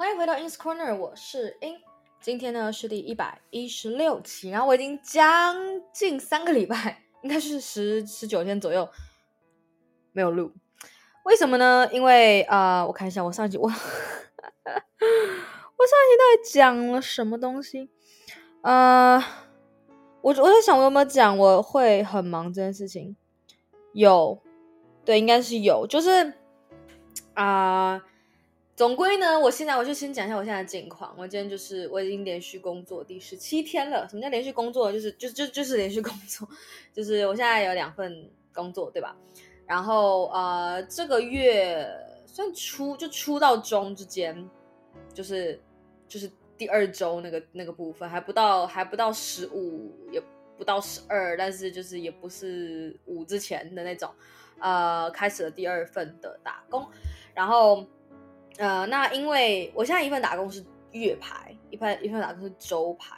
[0.00, 1.78] 欢迎回到 In's Corner，我是 In。
[2.22, 5.54] 今天呢是第一百一十六期，然后我已经将
[5.92, 8.88] 近三个礼拜，应该是 十十九天左右
[10.12, 10.52] 没有录。
[11.26, 11.86] 为什么呢？
[11.92, 13.84] 因为啊、我看一下我上一集我 我上一
[14.72, 17.90] 集到底讲了什么东西？
[18.62, 19.22] 呃，
[20.22, 23.14] 我我在想我有没有讲我会很忙这件事情？
[23.92, 24.40] 有，
[25.04, 26.32] 对，应该是有，就是
[27.34, 28.02] 啊。
[28.80, 31.14] 总归呢，我现在我就先讲一下我现在的近况。
[31.18, 34.08] 我今天就是我已经连续工作第十七天了。
[34.08, 34.90] 什么叫连续工作？
[34.90, 36.48] 就是就就就是连续工作，
[36.90, 39.14] 就是我现在有两份工作，对吧？
[39.66, 41.86] 然后呃，这个月
[42.24, 44.48] 算初就初到中之间，
[45.12, 45.60] 就是
[46.08, 50.18] 就是第二周那个那个部分还不到还不到十五，也
[50.56, 54.10] 不到十二，但是就是也不是五之前的那种，
[54.58, 56.88] 呃，开始了第二份的打工，
[57.34, 57.86] 然后。
[58.58, 63.16] 呃，那因为我现在一份打工是月排，一份一份打工是周排，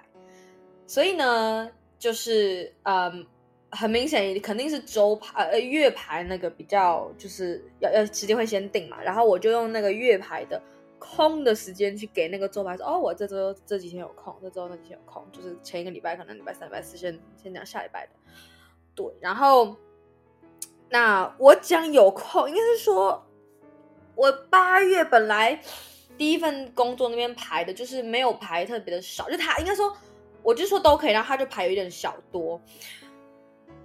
[0.86, 3.26] 所以呢，就是嗯，
[3.70, 10.62] 很明显肯定是周排呃月排那个比较就是要要时间会先定嘛，然后我就用那个月排的
[10.98, 18.12] 空的时间去给那个周排说，哦，我这周这几天有空，这周那几天有空，就是前一个礼拜可能礼拜三、礼拜四先先讲下礼拜的，
[18.94, 19.74] 对，然后
[20.88, 23.26] 那我讲有空，应该是说。
[24.14, 25.60] 我八月本来
[26.18, 29.96] 第一份工作那边排的就是没有排特别的少，就他应该说，
[30.42, 32.60] 我就说都可以，然后他就排有一点小多，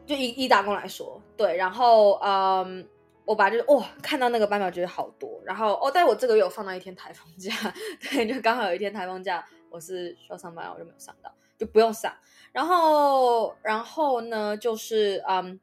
[0.06, 2.88] 就一一打工来说，对，然后嗯，
[3.26, 7.54] 我把就是哇看到那个班表觉得好多，然后哦，但我这个月有放到一天台风假，
[8.12, 12.14] 对，就刚好有一天台风假，我是需要上班，我就没有上到，就不用上，
[12.52, 15.60] 然后然后呢就是嗯。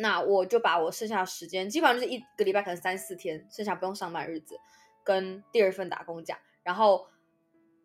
[0.00, 4.58] 那我就把我剩下的时间，基本上就是一个礼拜可能三四天，剩下不用上班日子，
[5.04, 6.38] 跟第二份打工讲。
[6.62, 7.06] 然后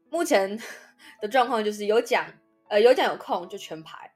[0.09, 0.57] 目前
[1.21, 2.25] 的状况就是有讲，
[2.69, 4.11] 呃，有讲有空就全排。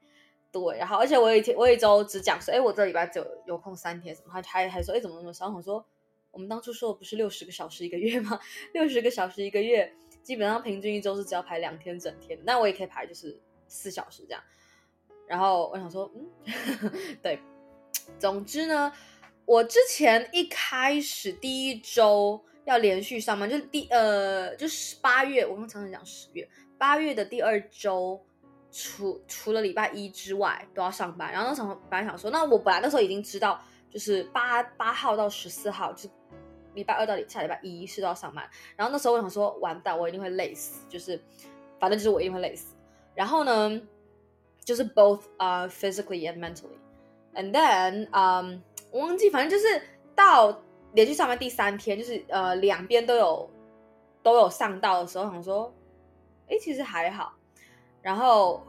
[0.50, 4.28] 对，然后而且我有一天，我一周只讲说，哎，我这礼拜只有有空三天，什么？
[4.32, 5.48] 他还还说，哎，怎么那么少？
[5.48, 5.84] 我说，
[6.30, 8.40] 我们当初说的不是六十个小时一个月吗？
[8.72, 14.42] 六十个小时一个月，基本上平均一周是只要排两天整天，那我也可以排就是四小时这样。
[15.28, 16.26] 然后我想说，嗯，
[17.22, 17.38] 对。
[18.18, 18.92] 总之呢，
[19.44, 28.20] 我之前一开始第一周要连续上班，就是第呃，就是八月，我刚常常讲十月，八月的第二周，
[28.70, 31.32] 除除了礼拜一之外都要上班。
[31.32, 36.10] 然后那时候本来想说，那我本来那时候已经知道，就是八八号到十四号，就是
[36.74, 38.48] 礼拜二到下礼拜一是都要上班。
[38.76, 41.20] 然后那时候我想说，完蛋，我一定会累死，就是
[41.80, 42.74] 反正就是我一定会累死。
[43.14, 43.80] 然后呢，
[44.64, 46.78] 就是 both 啊、uh, physically and mentally。
[47.32, 48.60] And then，嗯、
[48.90, 49.80] 我忘记，反正就是
[50.16, 50.60] 到
[50.94, 53.48] 连续上班第三天，就是呃两边都有
[54.20, 55.72] 都有上到的时候，想说，
[56.48, 57.32] 哎，其实还好。
[58.02, 58.66] 然后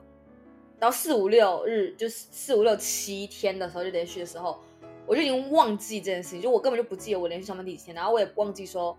[0.80, 4.60] 到四五六日，就是四五六七天的时候，就连续的时候，
[5.08, 8.96] 我就已经忘记这件事情，就我根本就不记得我连续上班第几天，然后我也忘记说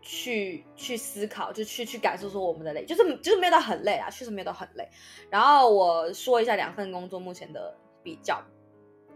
[0.00, 4.88] 去去思考，就去去感受说我们的累，就是就是没有到很累啊，确实没有到很累。
[5.28, 7.74] 然后我说一下两份工作目前的。
[8.02, 8.42] 比较，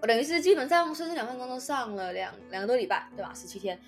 [0.00, 3.32] 我等于是基本上是这两份工作上了两两个多礼拜，对吧？
[3.34, 3.80] 十七天，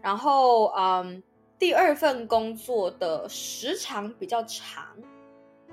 [0.00, 1.22] 然后嗯，
[1.58, 4.96] 第二份工作的时长比较长，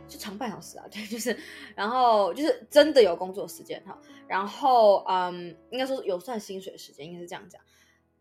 [0.08, 1.38] 就长半小时啊， 对，就是，
[1.76, 7.62] 然后就是真的有工作时间哈，然后嗯，应该说有算薪水时间，应该是这样讲，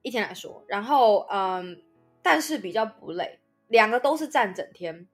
[0.02, 1.82] 一天来说，然后嗯，
[2.22, 5.08] 但是比较不累，两个都是站整天，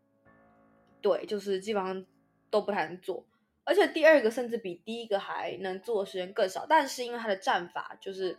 [1.01, 2.05] 对，就是基本上
[2.51, 3.25] 都不太能坐。
[3.69, 8.35] 而且第二个甚至比第一个还能做的时间更少，但是因为他的战法就是，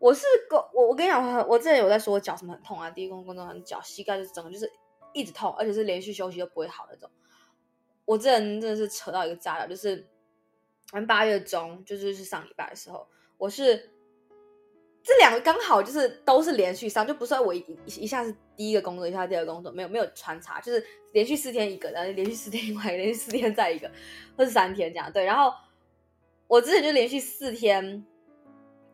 [0.00, 4.68] 我是狗我我跟你讲，我之前有在说我脚什么很痛啊，第一工工作很脚膝盖就是整个就是
[5.12, 7.08] 一直痛，而且是连续休息都不会好那种。
[8.04, 10.08] 我这人真的是扯到一个炸了，就是，
[10.90, 13.06] 反正八月中就是是上礼拜的时候，
[13.38, 13.90] 我是。
[15.02, 23.90] 这两个刚好就是都是连续上，就不算我一一下是第一个工作，一下第二个工作，没有没有穿插，就是连续四天一个，然后连续四天另外，连续四天再一个，
[24.36, 25.12] 或是三天这样。
[25.12, 25.52] 对，然后
[26.46, 28.04] 我之前就连续四天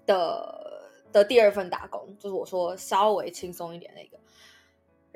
[0.07, 4.19] 的的第二份打工，就是我说稍微轻松一点那个。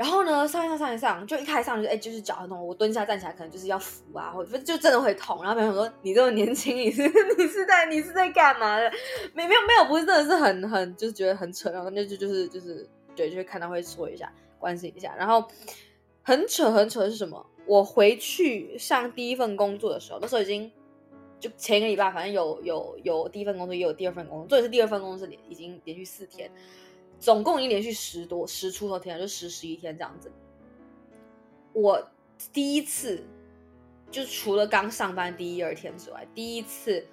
[0.02, 5.40] 然后呢，上一上上一上，就一开上就哎，就是脚很痛，我蹲下站起来可能就是要扶啊，或者就真的会痛。
[5.44, 7.02] 然后朋友说：“你这么年轻，你是
[7.38, 8.90] 你是在你是在干嘛的？”
[9.32, 12.84] 没没有没有，不是真的是很很就是觉得很扯，然后那就就是就是
[13.14, 14.28] 对，就会看到会说一下
[14.58, 15.14] 关心一下。
[15.16, 15.46] 然后
[16.22, 17.46] 很扯很扯是什么？
[17.66, 20.68] 我回去上第一份工作的时候，那时候已经
[21.38, 26.50] 就前一个礼拜，反正有有有第一份工作，也有第二份工作，这也是第二份工作是连已经连续四天。
[27.22, 30.30] 总共已经连续十多十出头天，就十十一天这样子。
[31.72, 32.04] 我
[32.52, 33.24] 第一次，
[34.10, 37.06] 就除了刚上班第一二天之外，第一次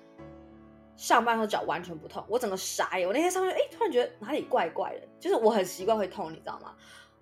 [0.97, 3.07] 上班的时候脚完全不痛，我整个傻眼。
[3.07, 6.75] 我那天上班，哎，突然觉得哪里怪怪的，就是我很习惯会痛，你知道吗？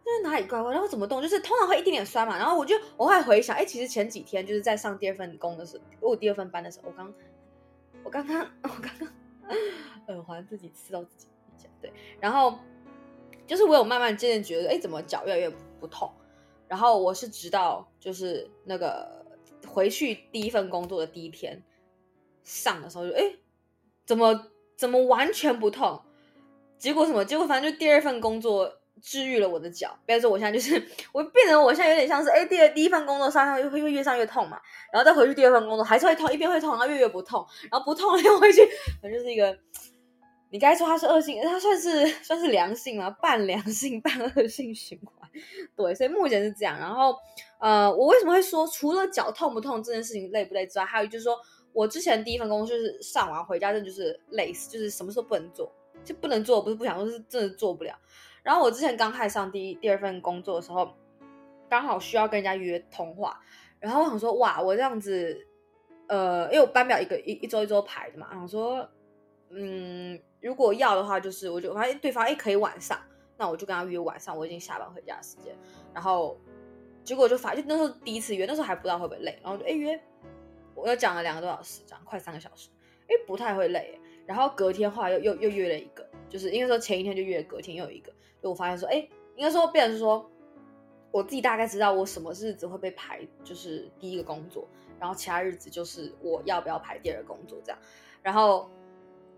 [0.05, 2.37] 就是哪里怪怪，然后怎么动，就是通常会一点点酸嘛。
[2.37, 7.13] 然后我就我会回想，哎，其实前几天就是在上第二份工的时候，我第二份班的时候，我刚
[8.05, 9.09] 我刚刚 我刚刚
[10.07, 11.91] 耳环自己刺到自己一下，对，
[12.21, 12.57] 然后
[13.47, 15.49] 就是我有慢慢渐渐觉得，哎，怎么脚越来越
[15.79, 16.11] 不痛？
[16.67, 19.25] 然后我是直到就是那个
[19.65, 21.63] 回去第一份工作的第一天
[22.43, 23.23] 上的时候就哎，
[24.05, 26.01] 怎么怎么完全不痛？
[26.77, 27.23] 结果什么？
[27.23, 28.71] 结果反正就第二份工作
[29.01, 29.97] 治愈了我的脚。
[30.05, 34.59] 比如说我现在就是我变成我现在有点像是哎，第二第一份工作上上又会越上越痛嘛，
[34.91, 38.61] 然后再回去第二份工作还是会痛，一边会痛，然后越越不痛，然后不痛了又回去，
[39.01, 39.57] 反正就是一个。
[40.49, 45.29] 你该说它是恶性，它算是算是良性嘛，半良性半恶性循环。
[45.75, 46.79] 对，所以目前是这样。
[46.79, 47.15] 然后，
[47.59, 51.37] 呃，我为什么会说除了脚痛不痛这件事情累不累之外，还有就是说
[51.73, 55.71] 我之前第一份工作就是上完回家真的就是累死，就是什么事都不能做，
[56.03, 57.93] 就不能做，不是不想做，是真的做不了。
[58.41, 60.93] 然后我之前刚开始上第一第二份工作的时候，
[61.69, 63.39] 刚好需要跟人家约通话，
[63.79, 65.45] 然后我想说哇，我这样子，
[66.07, 68.89] 呃，因为我班表一个一一周一周排的嘛，然后说，
[69.49, 70.19] 嗯。
[70.39, 72.97] 如果要的话，就是我就发现对方哎可以晚上，
[73.37, 75.53] 那我就跟他约晚上，我已经下班回家的时间。
[75.93, 76.37] 然后
[77.03, 79.99] 结果就发现就那时候第一次约，那时候还不知道会不会累，然后就哎约，
[80.75, 82.69] 我又讲了两个多小时，讲快三个小时，
[83.07, 83.99] 哎不太会累。
[84.27, 88.95] 然后隔天后来又又又约了一个，就是因为说前一天就约，隔天又有一个，就我发现说哎，
[89.35, 90.29] 应该说变成是说
[91.11, 94.67] 我自己大概知道我什么日子会被排，就是第一个工作，
[94.99, 97.79] 然后其他日子就是我要不要排第二个工作这样，
[98.21, 98.69] 然后。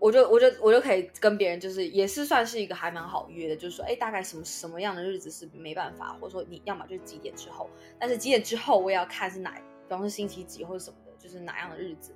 [0.00, 7.68] 我就我就我就可以跟别人，就是也是算是一个还蛮好约的，就是说，哎，大概什么什么样的日子是没办法，或者说你要么就是几点之后，
[7.98, 12.14] 但是几点之后我也要看是哪，比方说星期几或者什么的，就是哪样的日子。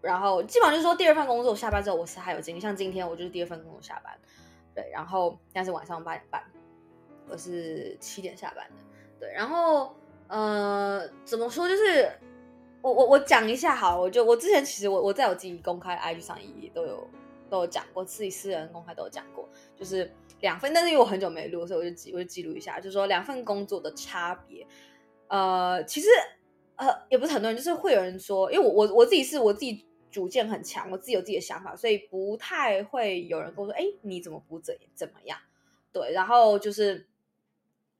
[0.00, 4.16] 然后基本上就是说，第二份工作我下班之后我是还有精力，像今天我就是第二份工作下班，
[4.72, 6.40] 对，然后但是晚上八点半，
[7.28, 8.76] 我是七点下班的，
[9.18, 9.92] 对，然后
[10.28, 12.08] 呃，怎么说就是。
[12.82, 17.08] 我我我讲一下好，我就我之前其实我我在我自己公开 IG 上也都有
[17.48, 24.66] 都有讲过，自己私人公开都有讲过，就是两份，但是因为我很久没录，所以我就记我就记录一下，就是说两份工作的差别。
[25.28, 26.08] 呃，其实
[26.74, 35.38] 呃也不是很多人，就是会有人说，因为我我我自己是我自己主见很强，我自己有自己的想法，所以不太会有人跟我说，哎，你怎么不怎怎么样？
[35.92, 37.06] 对，然后就是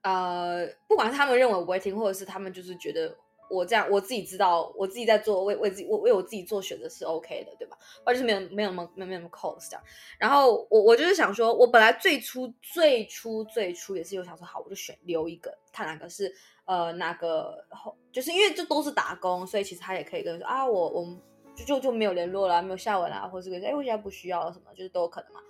[0.02, 3.17] 呃，不管是他们认为我不会听，或者是他们就是觉得。
[3.52, 7.76] 我这样我自己知道，我自己在做为为自己为为我自己做选择是 OK 的，对吧？
[8.04, 9.84] 而且是没有没有那么没有没有那么 close 这样。
[10.19, 16.34] 然后我我就是想说，我本来最初最初最初也是有想说，好，我就选留一个，看哪个是
[16.64, 21.20] 呃哪个后，就是因为这都是打工，所以其实他也可以跟说啊，我我们
[21.55, 25.40] 就就就没有联络了，没有下文了，或者是哎我现在不需要了什么，就是都有可能嘛。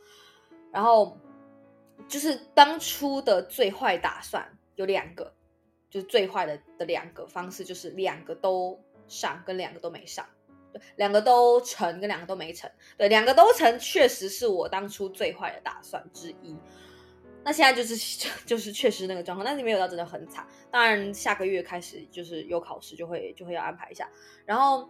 [0.73, 1.17] 然后
[2.09, 5.33] 就是当初的最坏打算有两个。
[5.93, 10.27] 就是最坏的的两个方式，就是两个都上跟两个都没上，
[10.73, 16.57] 对，两个都成跟两个都没成，对，两个都成确实是我当初最坏的打算之一。
[17.45, 17.95] 那现在就是
[18.47, 20.47] 就是确实那个状况，但是没有到真的很惨。
[20.71, 24.09] 当然下个月开始就是有考试，就会就会要安排一下。
[24.47, 24.89] 然后，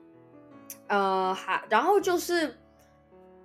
[0.86, 2.56] 呃，还然后就是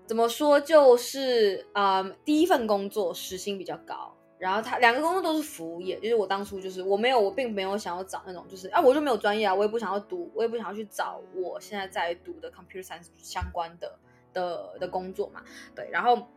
[0.05, 4.15] 怎么说，就是嗯，第一份工作时薪比较高。
[4.39, 13.97] 然后他两个工作都是服务业，就是我当初就是我没有我并没有想要找那种就是啊我就没有专业啊，我也不想要读，我也不想要去找我现在在读的 computer science 相关的
[14.33, 15.43] 的的工作嘛，
[15.75, 16.27] 对，然后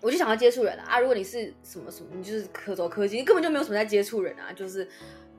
[0.00, 4.88] 我就想要接触人啊，如果你是什么什么，你就是科走科技，你根本就没有什么在接触人啊，就是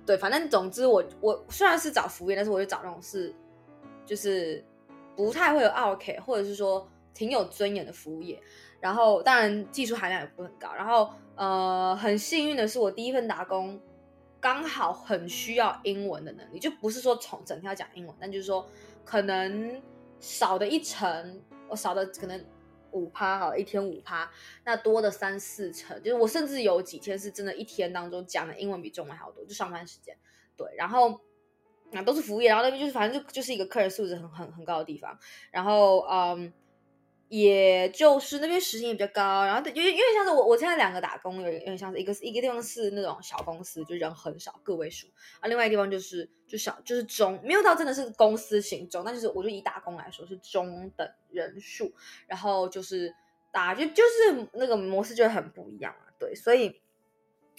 [0.06, 3.34] 对，反正总之我我虽然是找服务业，但是我就找那种是
[4.06, 4.64] 就是
[5.16, 8.40] 不太会有 OK，或者是说挺有尊严的服务业。
[8.80, 13.82] 然后当然技术含量也不很高，然后呃很幸运的是我第一份打工
[14.40, 18.70] 刚好很需要英文的能力，就不是说从整天要讲英文，但就是说
[19.04, 19.82] 可能
[20.20, 22.46] 少的一成，我少的可能
[22.92, 24.30] 五趴哈，一天五趴，
[24.64, 30.16] 那多的三四成，就是我甚至有几天是真的一天当中讲的英文比中文还要多，就上班时间，
[30.56, 31.20] 对，然后
[31.90, 35.18] 那都是服务业，然后那边就是反正就就是一个客人素质很很很高的地方，
[35.50, 36.54] 然后嗯。
[37.30, 45.08] 也就是那边时薪也比较高，然后因为因为像是我我现在两个打工有有点像是一个是一个地方是那种小公司，就人很少个位数
[45.40, 51.94] 啊，另外一个地方就是就小就是中没有到真的是公司型中，但就是我就以打工来说是中等人数，
[52.28, 53.14] 然后就是
[53.52, 56.82] 打就就是那个模式就很不一样啊，对，所以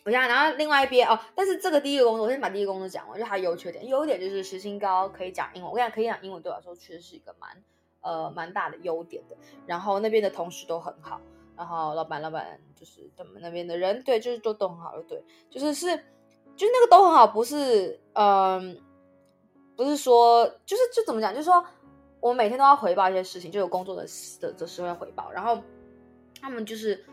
[0.05, 3.87] 我想，然后另外一边哦，但是这个第一个工作，我先把第一个工作讲完，就它优缺点。
[3.87, 5.71] 优点就是时薪高，可以讲英文。
[5.71, 7.63] 我跟你讲，可以讲英文对我来说确实是一个蛮
[8.01, 9.37] 呃蛮大的优点的。
[9.67, 11.21] 然后那边的同事都很好，
[11.57, 15.87] 然后老板老板就是他们那边的人，对，就是都都很好，对，就是是
[16.57, 18.81] 就是那个都很好，不是嗯、
[19.77, 21.65] 不是说就是就怎么讲，就是说
[22.21, 24.07] 我每天都要回报一些事情，就有工作的
[24.41, 25.63] 的的时候要回报，然后
[26.41, 27.05] 他们就是。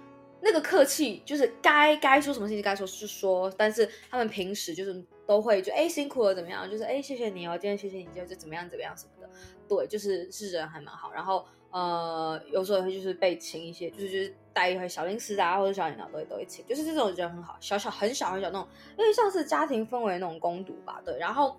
[0.41, 9.29] 那个客气就是该该说什么事情该说是说，但是他们平时就是都会就哎辛苦了怎么样，就是哎谢谢你哦，今天谢谢你，就怎么样怎么样什么的，
[9.67, 11.11] 对，就是是人还蛮好。
[11.11, 18.67] 然后呃有时候也会就是被请一些，就是就是带一些小零食啊或者小饮料都会都会请，就是这种我觉得很好，小小很小很小那种，
[18.97, 21.57] 因为像是家庭氛围那种工读吧，对，然后。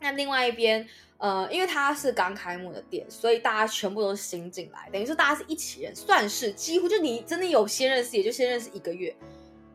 [0.00, 0.86] 那另外一边，
[1.16, 9.16] 呃，因为他是刚开幕的店，所以大家全部都是新进来，等于说大家是一起人，算是几乎就你真的有先认识，也就先认识一个月，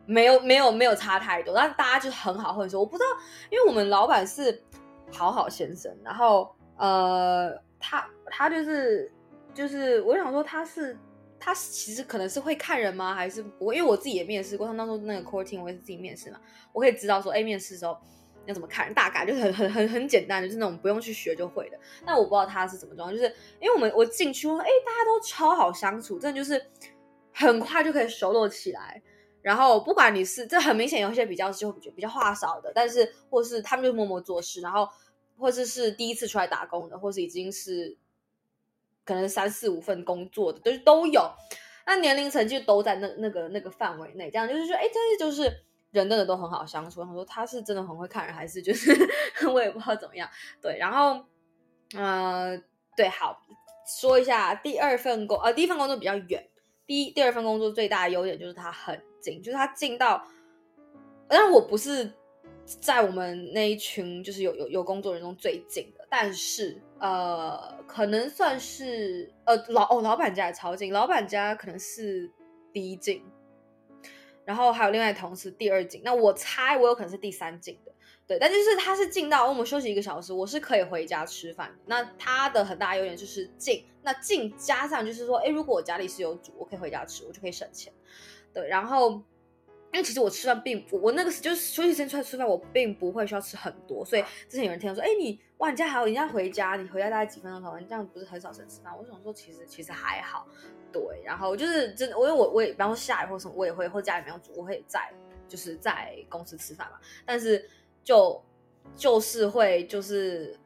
[0.05, 2.79] 没有没有没有差太多，但大家就很好混熟。
[2.79, 3.09] 我不知道，
[3.49, 4.61] 因为我们老板是
[5.11, 9.12] 好好先生，然后呃，他他就是
[9.53, 10.98] 就是，我想说他是
[11.39, 13.13] 他其实可能是会看人吗？
[13.13, 13.75] 还是不会？
[13.75, 16.39] 因为我自己也面试过，他那时候那个 c o u r t i n g 我也是自己面试嘛，
[16.74, 17.95] 我可以知道说，哎，面试的时候。
[18.45, 18.95] 要怎么看人？
[18.95, 21.77] 大概就是很很很很简单，就是那种不用去学就会的。
[22.03, 23.25] 那我不知道他是怎么装，就是
[23.62, 26.59] 因为我们我进去，哎，大家都超好相处，真的就是
[27.31, 29.00] 很快就可以熟络起来。
[29.43, 34.88] 然后不管你是，这很明显有一些比较就比较话少的，但是或是他们就默默做事，然后
[35.39, 37.98] 或者是，第一次出来打工的，或是已经是
[39.05, 41.31] 可能三四五份工作的，都都有。
[41.86, 45.63] 那年龄层就都在那那个那个范围内，这样就是说，哎，真的就是。
[45.91, 47.03] 人真的都很好相处。
[47.03, 48.96] 他说他是真的很会看人，还是就是
[49.51, 50.29] 我也不知道怎么样。
[50.62, 51.25] 对，然后，
[51.96, 52.55] 呃，
[52.96, 53.41] 对，好，
[54.00, 56.48] 说一下第二份工，呃，第一份工作比较远。
[56.86, 60.24] 第一、第二份工作最大的优点就是它很近，就是它近到，
[61.27, 62.13] 但是我不是
[62.79, 72.31] 在我们那一群就是有有有工作人中最近的，但是呃，可能算是呃老哦，老板家也超近，老板家可能是
[72.71, 73.23] 第一近。
[74.45, 77.91] 然后还有另外同事第二近，那我猜我有可能是第三近的，
[78.25, 81.71] 对，但就是他是近到我们休息一个小时，我是可以回家吃饭。
[81.85, 87.93] 那他的很大优点就是近，那近加上就是说，哎，如果我家里是有煮，我可以回家吃，我就可以省钱。
[88.51, 89.21] 对，然后
[89.91, 98.96] 因为其实我吃饭并不，我那个时就是休息时间出来吃饭，我并不会需要吃很多，所以之前有人听到说，哎，你哇，你家还有，你家回家，你回家大概几分钟头，你这样不是很少省吃饭？
[98.98, 100.48] 我想说，其实其实还好。
[100.91, 105.12] 对，然后就是真的，我因为我我也，比方说下雨或什么，我也会或家里没有煮，我会在
[105.48, 106.98] 就是在公司吃饭嘛。
[107.25, 107.67] 但是
[108.03, 108.41] 就
[108.96, 110.58] 就是会就是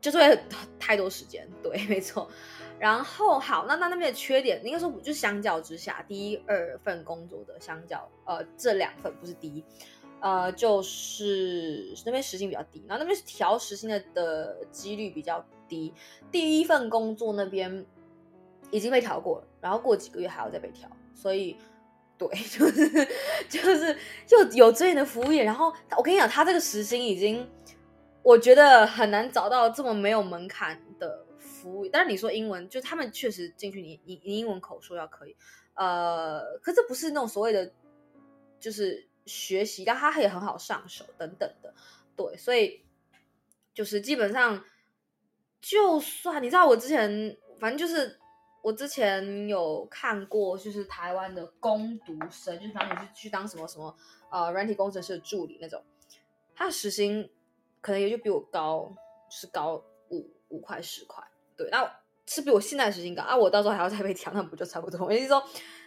[0.00, 0.38] 就是会
[0.78, 2.28] 太多时间，对，没错。
[2.78, 9.64] 然后好，那那那边的缺点，应该说就相较之下，第一二份工作的相较，呃，这两份不是第一，
[10.20, 15.92] 呃，就是那边时薪比较低，然后那边调时薪的的几率比较低。
[16.30, 17.84] 第一份工作那边。
[18.72, 21.56] 已经被调过了，然后过几个月还要再被调，所以
[22.18, 23.08] 对， 就是
[23.48, 25.44] 就是就有这样的服务业。
[25.44, 27.48] 然后我跟你讲，他这个时薪已经，
[28.24, 31.24] 我觉得很难找到这么没有门槛的
[31.66, 31.88] 服务。
[31.88, 35.36] 但是你说英文，就他们确实进去你，你你英文口说要可以，
[35.74, 37.72] 呃，可这不是那种所谓的
[38.60, 41.74] 就是学习，但他也很好上手等等的，
[42.16, 42.84] 对，所以
[43.74, 44.64] 就是基本上，
[45.60, 48.18] 就算你知道我之前，反正就是。
[48.62, 53.96] 我之前有看过，就是台湾的攻读生，就是反正你是去当什么什么
[54.28, 55.80] 呃软体工程师的助理那种，
[56.52, 57.30] 他的时薪
[57.80, 58.92] 可能也就比我高，
[59.30, 59.80] 是高
[60.10, 61.22] 五五块十块，
[61.56, 61.90] 对，那
[62.26, 63.36] 是比我现在的时薪高啊。
[63.36, 65.06] 我到时候还要再被调，那不就差不多？
[65.06, 65.42] 我意思说，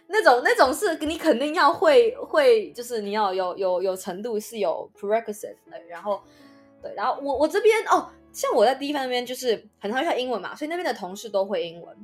[0.08, 6.20] 那种那种是你肯定要会会，就是你要有有有程度是有 prerequisite 的，然后
[6.82, 11.96] 对，然后我我这边哦，像我在第一份那边就是很常学英文嘛，所以那边的同事都会英文。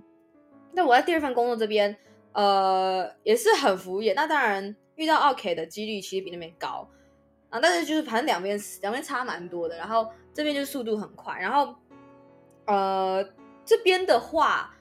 [0.73, 1.97] 那我在第二份工作这边，
[2.33, 4.13] 呃，也是很服务业。
[4.13, 6.87] 那当然遇到 OK 的几率其实比那边高
[7.49, 9.77] 啊，但是就是反正两边两边差蛮多的。
[9.77, 11.75] 然后这边就速度很快，然后
[12.67, 13.27] 呃
[13.67, 14.75] 这边的话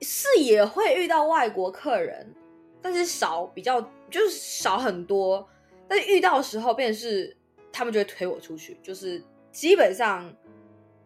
[0.00, 2.34] 是也会遇到外国客人，
[2.82, 5.48] 但是少比较就是少很多。
[5.86, 7.36] 但是遇到的时候，便是
[7.70, 10.34] 他们就会推我出去，就是基本上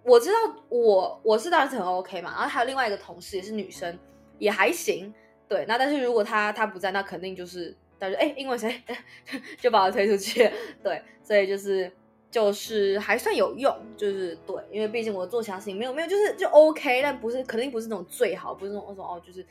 [0.02, 0.36] 我知道
[0.70, 2.30] 我我是当然是很 OK 嘛。
[2.30, 3.98] 然后还有另外一个同事也是女生。
[4.40, 5.12] 也还行，
[5.48, 8.80] 对，那但是如果他他不在，那肯定就是他说哎，英文谁
[9.60, 10.48] 就把他推出去，
[10.80, 11.90] 对，所以就是
[12.30, 19.42] 就是还算有用，就是对，因为毕竟我做其他事情没有没有就是就 OK，但不是肯定不是那种最好，不是那种说哦就是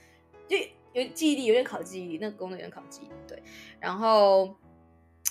[0.47, 0.55] 就
[0.93, 3.43] 有记忆力，有点考记忆力，那个工作有点考记忆力，对。
[3.79, 4.55] 然后，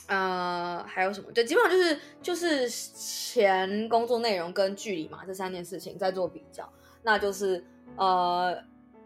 [0.06, 1.32] 呃，还有什么？
[1.32, 6.70] 对，基本上就是就是前工作内容跟距离嘛，这三件事情在做比较。
[7.02, 7.64] 那就是
[7.96, 8.62] 呃，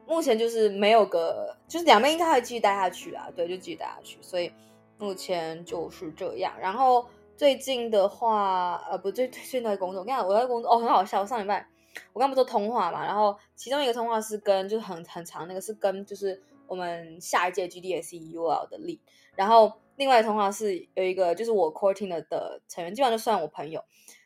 [0.07, 4.19] 目前就是没有个，就是两边应该会继续待下去啊，对，就继续待下去。
[4.21, 4.53] 所以
[4.99, 6.53] 目前就是这样。
[6.61, 7.07] 然后
[7.41, 10.01] 最近的话，呃，不，最最近在工作。
[10.01, 11.23] 我跟你讲，我在工作哦，很好笑。
[11.23, 11.67] 我上礼拜
[12.13, 16.43] 我刚不做通话嘛，然后其中一个通话是跟就是很很长那个是跟就是。
[16.67, 19.01] 我们下一届 GDSE UL 的 lead，
[19.35, 23.83] 然后另外的通话是有一个就是我 core team 的的成员，基本上就算我朋友，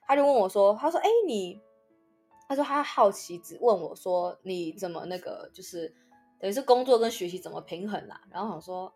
[0.07, 1.59] 他就问我说，他说，哎，你，
[2.47, 5.91] 他说他好奇，只问我说，你怎么那个就是
[6.39, 8.21] 等于是工作跟学习怎么平衡啦？
[8.31, 8.93] 然后我说，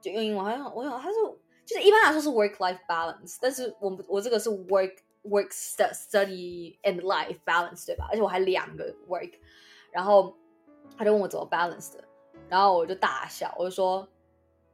[0.00, 8.07] 就用英文，好像我想他说就是一般来说是 work life balance，但是我我这个是 work work study and life balance 对吧？
[8.09, 9.31] 而且我还两个 work，
[9.91, 10.35] 然后
[10.97, 12.03] 他就问我怎么 balance 的。
[12.47, 14.07] 然后我就大笑，我就说，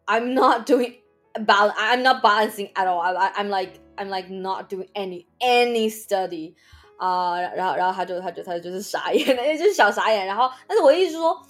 [0.05, 1.01] I'm not doing
[1.33, 3.01] balance, I'm not balancing at all.
[3.01, 6.55] I, I'm like, I'm like not doing any any study
[6.95, 7.53] 啊、uh,。
[7.53, 10.25] 然后，然后他就，他就，他就是傻眼，那就是小傻眼。
[10.25, 11.45] 然后，但是我的意思是说，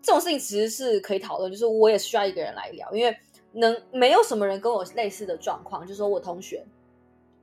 [0.00, 3.18] 这种事情其实是可以讨论，就是我也需要一个人来聊，因为
[3.53, 6.65] 能没有什么人跟我类似的状况，就说我同学，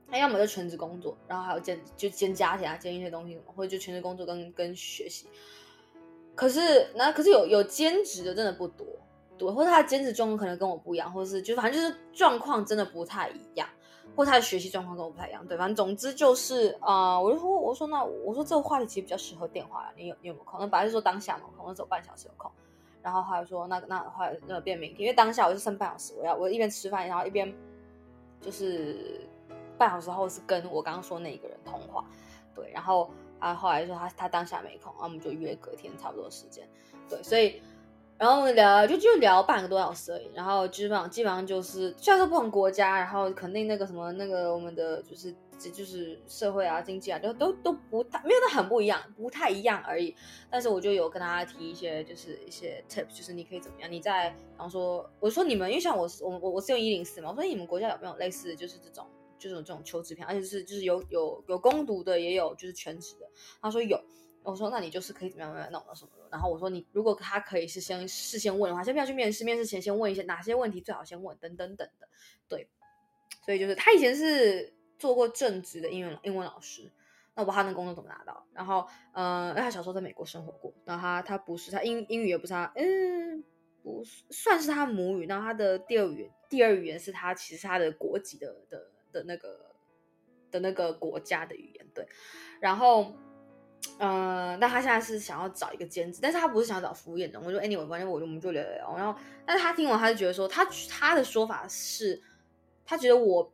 [0.09, 5.27] 他要么就全职工作，然后还有兼就兼家庭啊，兼一些东西，或者就全职工作跟跟学习。
[6.35, 8.85] 可是那可是有有兼职的真的不多，
[9.37, 13.67] 对，或者他的兼职状况可能跟我不一样，或者是就反正就是状况真的不太一样，
[14.15, 20.59] 或他的学习状况跟我不太一样，对，反正总之就是啊、我就说我说那我说这个话题其实比较适合电话，你有你有没有空？
[20.59, 22.49] 那本来是说当下有空，那只有半小时有空，
[23.03, 27.53] 然后后来说那那后来那个变明天，因为当下我就剩半小时，我要我一边吃饭，然后一边
[28.39, 29.21] 就是
[29.77, 32.05] 半小时后是跟我刚刚说那一个人通话，
[32.55, 33.09] 对，然后。
[33.43, 36.63] 他后来说他他当下没空，然后我们就约隔天差不多时间，
[37.09, 37.59] 对，所以
[38.19, 45.33] 然后我们聊就就聊半个多小时而已，然后基本上基本上就是虽然说不同国家，然后肯定那个什么那个我们的就是
[45.69, 50.15] 就是社会啊经济啊都都都不太没有那很不一样，不太一样而已。
[50.49, 53.91] 但是我就有跟大家提一些就是一些 tip，就是你可以怎么样？
[53.91, 59.05] 你在比方说我说你们因为像我我我我是用一零四嘛，我说你们国家有没有类似就是这种？
[59.37, 63.27] 就是这种求职片，而且是就是有有有攻读的，也有就是全职的。
[63.59, 63.99] 他说有，
[64.43, 66.27] 我说那你就是可以怎么样怎么样弄到什么的。
[66.29, 72.07] 然后我说你如果他可以是先事先问的话，先不要去面试，面试前先问一些哪些问题最好先问，等等等的。
[72.47, 72.69] 对，
[73.43, 74.71] 所以就是他以前是
[75.01, 76.91] 做过正职的英文英文老师，
[77.33, 78.45] 那我把他那工作怎么拿到。
[78.53, 83.43] 然后嗯，因为他小时候在美国生活过，然后他他不是他英英语也不是他嗯
[83.83, 88.91] 不算是他母语，然后他的第二语言第二语言是他其实他的国籍的的。
[89.13, 89.75] 的那个
[90.51, 92.07] 的那个国家的语言，对，
[92.61, 93.11] 然后，
[93.99, 102.23] 嗯、呃，但他现在是想要找一个兼职，但是他不是想要找服务业的，我就 anyway，反正我就我们就聊聊，然后，但是他听完他就觉得说，他他的说法是，
[102.85, 103.51] 他觉得我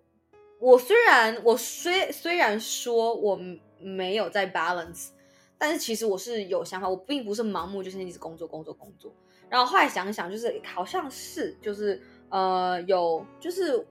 [0.60, 3.39] 我虽然我虽虽然说我
[3.80, 5.10] 没有在 balance，
[5.58, 9.13] 但是其实我是有想法，我并不是盲目就是一直工作工作工作，
[9.50, 13.86] 然后后来想想，就是好像是就是呃有就是。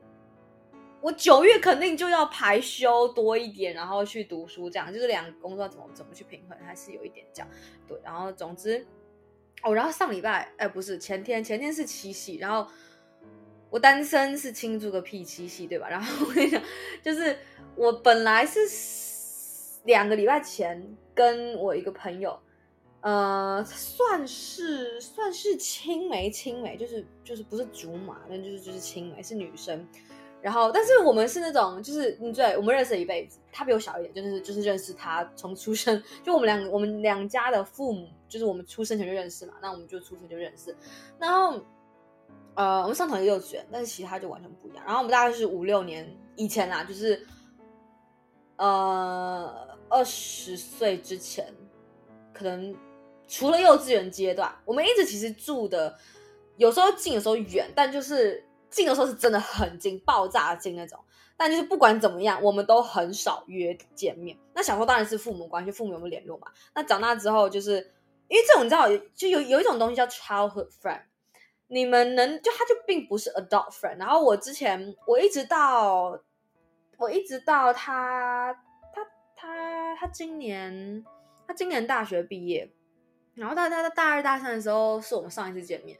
[1.02, 7.48] 我九月肯定就要排休多一点，然后去读书，这样就是两个工作怎么怎么去平衡，还是有一点这样。
[7.86, 8.84] 对，然后总之，
[9.62, 12.68] 哦，然后上礼拜，哎，不是前天，前天是七夕，然后
[13.70, 15.88] 我单身是庆祝个屁七夕，对吧？
[15.88, 16.62] 然后我跟你讲，
[17.02, 17.36] 就是
[17.74, 18.60] 我本来是
[19.84, 22.38] 两个礼拜前跟我一个朋友，
[23.00, 29.86] 呃，算是算是青梅青梅，就是就是不是竹马，但就是就是青梅，是女生。
[30.42, 33.38] 然后，但是我们是那种，就是嗯，对，我们认识了一辈子。
[33.50, 39.54] 他比我小一点，就是就是认识他从出生， 就我们两我们两家的父母，就是我们出生前就认识嘛。
[39.60, 40.76] 那我们就出生就认识。
[41.18, 41.60] 然后，
[42.56, 44.84] 呃，我们上同一个幼稚园，但是其他就完全不一样。
[44.84, 47.24] 然后我们大概是五六年以前啦，就是
[48.56, 51.46] 呃二十岁之前，
[52.34, 52.74] 可能
[53.28, 55.96] 除了幼稚园阶段，我们一直其实住的
[56.56, 58.42] 有时候近，有时候远，但就是。
[58.68, 60.98] 近的时候是真的很近，爆炸近那种。
[61.36, 64.36] 但就是不管怎么样，我们都很少约见面。
[64.52, 66.48] 那小时候当然是父母关系，父母有没有联络嘛？
[66.74, 67.76] 那长大之后，就是
[68.28, 71.00] 因为这种你知道，就有有一种东西叫 childhood friend，
[71.68, 73.98] 你们能就他就并不是 adult friend。
[73.98, 76.20] 然后我之前我一直到
[76.98, 78.52] 我一直到他
[78.94, 81.04] 他他他今年
[81.46, 82.70] 他今年大学毕业，
[83.34, 85.98] 然后到他他大二大三的时候是我们上一次见面。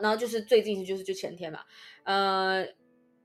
[0.00, 1.58] 然后就是最近就是就前天嘛，
[2.04, 2.64] 呃，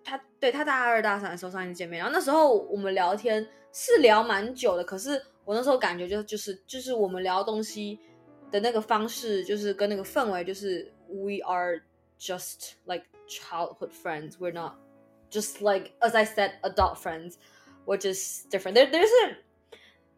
[0.03, 7.99] 他对他大二大三的时候上一次见面，然后那时候我们聊天是聊蛮久的，可是我那时候感觉就就是就是我们聊东西
[8.49, 11.82] 的那个方式，就是跟那个氛围，就是 we are
[12.18, 14.38] just like childhood friends.
[14.38, 14.76] We're not
[15.30, 17.38] just like as I said, adult friends.
[17.86, 18.74] We're just different.
[18.74, 19.36] There, there's a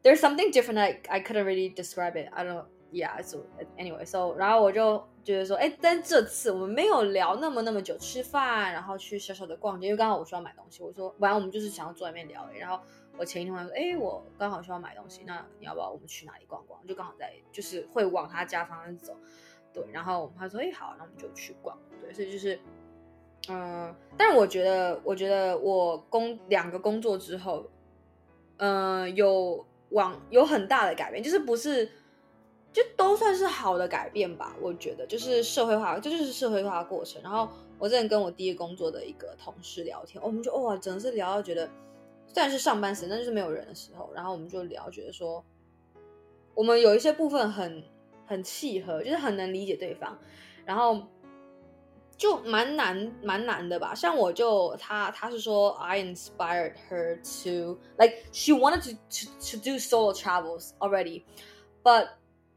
[0.02, 0.78] there's something different.
[0.78, 2.28] I I couldn't really describe it.
[2.32, 2.66] I don't know.
[2.90, 3.22] Yeah.
[3.22, 3.46] So
[3.78, 10.82] anyway, so 然后我就觉得说，哎，但这次我们没有聊那么那么久，吃饭，然后去小小的逛街，因为刚好我需要买东西。
[10.82, 12.78] 我说，本来我们就是想要坐外面聊，然后
[13.16, 16.86] 我前一天晚上说，哎，我刚好需要买东西，那你要不要我们去哪里逛逛？
[16.86, 19.16] 就刚好在就是会往他家方向走。
[19.77, 22.59] 对，然后他说：“哎，好，那我们就去逛。”对，所以就是，
[23.47, 27.63] 嗯、呃，但是我觉得，我觉得我工两个工作之后，
[28.57, 31.87] 嗯、呃，有往有很大的改变，就是不是，
[32.73, 34.55] 就都算是好的改变吧。
[34.59, 37.21] 我觉得就是社会化，这就，是社会化的过程。
[37.21, 41.69] 然后我之前跟我第一个工作的一个同事聊天，我们就哇，真的是聊到觉得，
[42.25, 45.45] 虽然是上班时间，但就是没有人的时候，然后我们就聊，觉得说，
[46.55, 47.83] 我们有一些部分很。
[48.26, 50.16] 很契合，就是很能理解对方，
[50.64, 51.06] 然后
[52.16, 53.94] 就蛮难蛮难的吧。
[53.94, 61.24] 像我就他他是说，I inspired her to like she wanted to to to do solo travels already,
[61.82, 62.08] but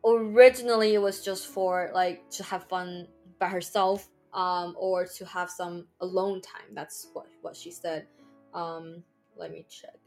[0.01, 3.07] originally it was just for like to have fun
[3.39, 6.75] by herself, um, or to have some alone time.
[6.75, 8.07] That's what what she said.
[8.53, 9.03] Um,
[9.35, 9.97] let me check.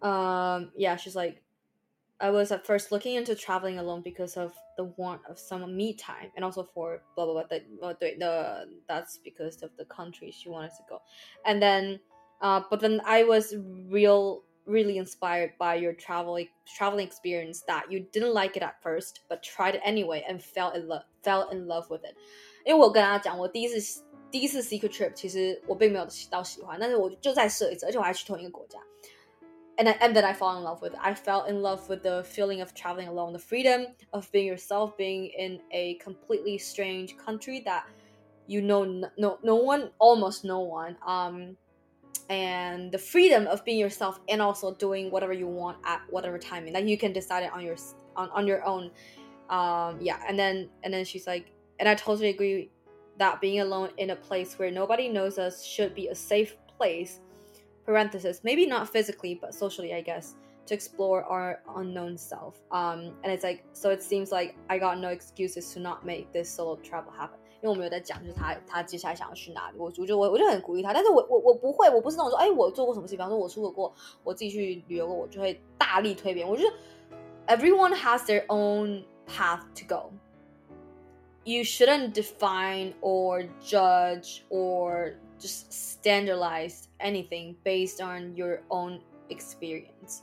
[0.00, 1.42] Um, yeah, she's like
[2.22, 5.94] I was at first looking into traveling alone because of the want of some me
[5.94, 7.44] time and also for blah blah blah.
[7.48, 11.00] The, the, the that's because of the country she wanted to go,
[11.46, 11.98] and then,
[12.42, 13.56] uh, but then I was
[13.88, 16.38] real really inspired by your travel
[16.76, 20.72] traveling experience that you didn't like it at first but tried it anyway and fell
[20.72, 22.14] in love fell in love with it。
[22.66, 28.78] 因为我跟他讲，我第一次第一次 secret trip 其实我并没有到喜欢，但是我就再设一次，而且我还去同一个国家。
[29.77, 30.99] And I, and then I fall in love with it.
[31.01, 34.97] I fell in love with the feeling of traveling alone, the freedom of being yourself,
[34.97, 37.85] being in a completely strange country that
[38.47, 40.97] you know no no, no one, almost no one.
[41.05, 41.57] Um,
[42.29, 46.73] and the freedom of being yourself and also doing whatever you want at whatever timing
[46.73, 47.75] that you can decide it on your
[48.15, 48.91] on, on your own.
[49.49, 52.71] Um, yeah, and then and then she's like, and I totally agree
[53.17, 57.19] that being alone in a place where nobody knows us should be a safe place
[57.84, 60.34] parenthesis maybe not physically but socially i guess
[60.66, 64.98] to explore our unknown self um and it's like so it seems like i got
[64.98, 73.94] no excuses to not make this solo travel happen 因为我们有在讲就是他他接下来想要去哪里我我就我我就很鼓励他但是我我我不会我不是那种说哎我做过什么事比方说我出国过
[74.24, 80.10] 我自己去旅游过我就会大力推荐我觉得 everyone has their own path to go
[81.44, 90.22] you shouldn't define or judge or just standardize anything based on your own experience.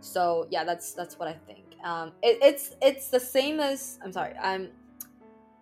[0.00, 1.64] So yeah, that's that's what I think.
[1.84, 4.70] Um, it, it's it's the same as I'm sorry, I'm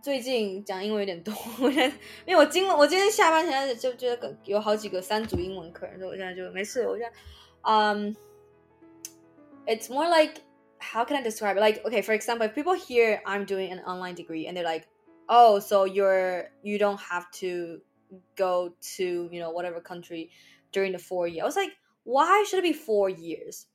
[0.02, 6.87] 最近讲英文有点多，我现在因为我今我今天下班前就觉得有好几个三组英文课，所以我现在就没事。
[6.87, 7.12] 我现在，
[7.64, 8.14] um,
[9.66, 10.42] it's more like
[10.79, 11.61] how can I describe it?
[11.61, 14.87] Like okay, for example, if people hear I'm doing an online degree and they're like,
[15.29, 17.81] oh, so you're you don't have to
[18.36, 20.30] go to you know whatever country
[20.71, 21.43] during the four year.
[21.43, 21.71] I was like,
[22.04, 23.67] why should it be four years?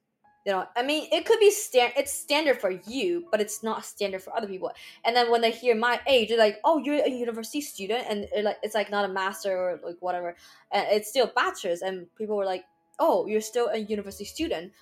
[0.44, 1.94] You know, I mean, it could be stand.
[1.96, 4.70] It's standard for you, but it's not standard for other people.
[5.05, 8.29] And then when they hear my age, they're like, "Oh, you're a university student," and
[8.44, 10.37] like it's like not a master or like whatever,
[10.70, 11.83] and it's still bachelor's.
[11.83, 12.64] And people were like,
[13.01, 14.72] "Oh, you're still a university student,"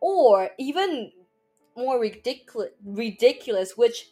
[0.00, 1.10] or even
[1.76, 4.10] more ridiculous, ridiculous, which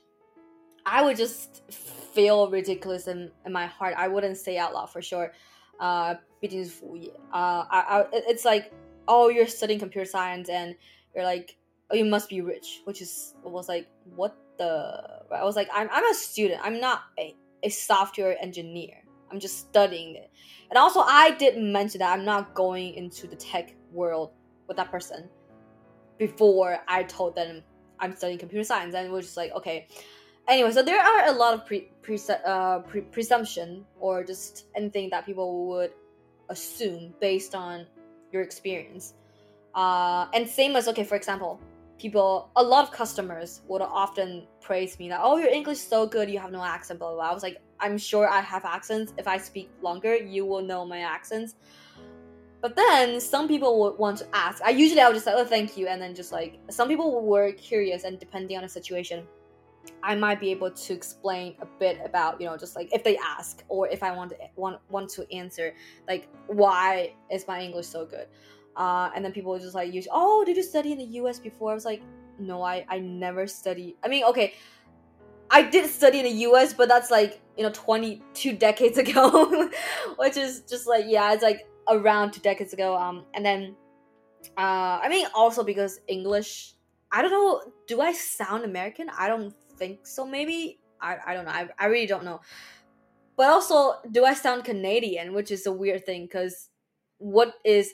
[0.85, 1.63] I would just
[2.16, 3.94] feel ridiculous in, in my heart.
[3.98, 5.32] I wouldn't say out loud for sure.
[5.80, 7.12] Uh, 毕竟是服务业.
[7.32, 8.72] Uh, I, I, it's like,
[9.08, 10.76] oh, you're studying computer science and
[11.16, 11.56] you're like,
[11.92, 15.24] oh, you must be rich, which is was like, what the?
[15.32, 16.60] I was like, I'm, I'm a student.
[16.64, 19.04] I'm not a, a software engineer.
[19.32, 20.30] I'm just studying it.
[20.70, 24.32] And also, I did mention that I'm not going into the tech world
[24.68, 25.30] with that person
[26.18, 27.62] before I told them
[28.00, 28.96] I'm studying computer science.
[28.96, 29.88] And we're just like, okay,
[30.49, 35.11] anyway, so there are a lot of pre, pre, uh, pre presumption or just anything
[35.11, 35.93] that people would
[36.49, 37.87] assume based on
[38.33, 39.15] your experience.
[39.75, 41.61] Uh, and same as okay, for example,
[41.99, 46.07] people, a lot of customers would often praise me that oh, your English is so
[46.07, 47.17] good, you have no accent, blah blah.
[47.17, 47.31] blah.
[47.31, 49.13] I was like, I'm sure I have accents.
[49.19, 51.57] If I speak longer, you will know my accents.
[52.63, 54.63] But then some people would want to ask.
[54.63, 57.23] I usually I would just say, oh, thank you, and then just like some people
[57.23, 59.27] were curious, and depending on the situation,
[60.03, 63.17] I might be able to explain a bit about, you know, just like if they
[63.19, 65.75] ask or if I want to want want to answer,
[66.09, 68.27] like why is my English so good?
[68.77, 71.39] Uh, and then people just like use, oh, did you study in the U.S.
[71.39, 71.71] before?
[71.71, 72.03] I was like,
[72.39, 73.97] no, I I never studied.
[74.05, 74.55] I mean, okay,
[75.51, 79.71] I did study in the U.S., but that's like you know 22 decades ago,
[80.19, 82.97] which is just like yeah, it's like around two decades ago.
[82.97, 83.77] Um, and then
[84.59, 86.73] uh, I mean also because English.
[87.13, 87.63] I don't know.
[87.87, 89.09] Do I sound American?
[89.17, 90.27] I don't think so.
[90.27, 91.53] Maybe I, I don't know.
[91.53, 92.41] I, I really don't know.
[93.37, 95.35] But also, do I sound Canadian?
[95.35, 96.71] Which is a weird thing because
[97.19, 97.93] what is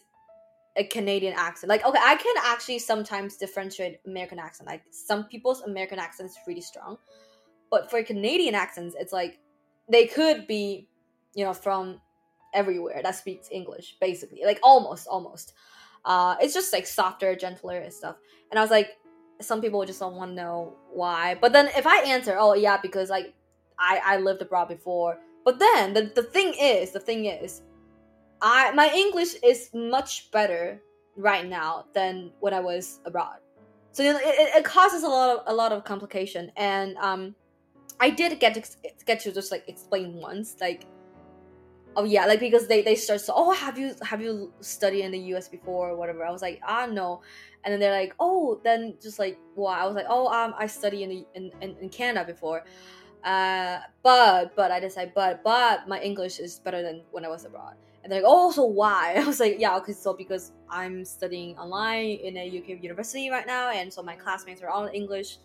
[0.76, 1.68] a Canadian accent?
[1.68, 4.68] Like, okay, I can actually sometimes differentiate American accent.
[4.68, 6.96] Like, some people's American accent is really strong,
[7.70, 9.38] but for Canadian accents, it's like
[9.88, 10.88] they could be,
[11.34, 12.00] you know, from
[12.54, 14.42] everywhere that speaks English, basically.
[14.44, 15.54] Like, almost, almost.
[16.04, 18.16] Uh, it's just like softer, gentler and stuff.
[18.50, 18.96] And I was like,
[19.42, 21.36] some people just don't want to know why.
[21.40, 23.34] But then if I answer, oh yeah, because like
[23.78, 25.18] I I lived abroad before.
[25.44, 27.62] But then the the thing is, the thing is,
[28.40, 30.80] I my English is much better
[31.16, 33.38] right now than when I was abroad.
[33.92, 37.34] So it, it causes a lot of a lot of complication, and um,
[38.00, 38.62] I did get to
[39.04, 40.86] get to just like explain once, like,
[41.96, 45.12] oh yeah, like because they they start so oh have you have you studied in
[45.12, 45.48] the U.S.
[45.48, 46.24] before or whatever?
[46.24, 47.22] I was like ah no,
[47.64, 50.66] and then they're like oh then just like well I was like oh um I
[50.66, 52.64] study in the, in, in, in Canada before
[53.24, 57.44] uh but but I decided but but my English is better than when I was
[57.44, 61.04] abroad and they're like oh so why I was like yeah okay so because I'm
[61.04, 65.38] studying online in a UK university right now and so my classmates are all English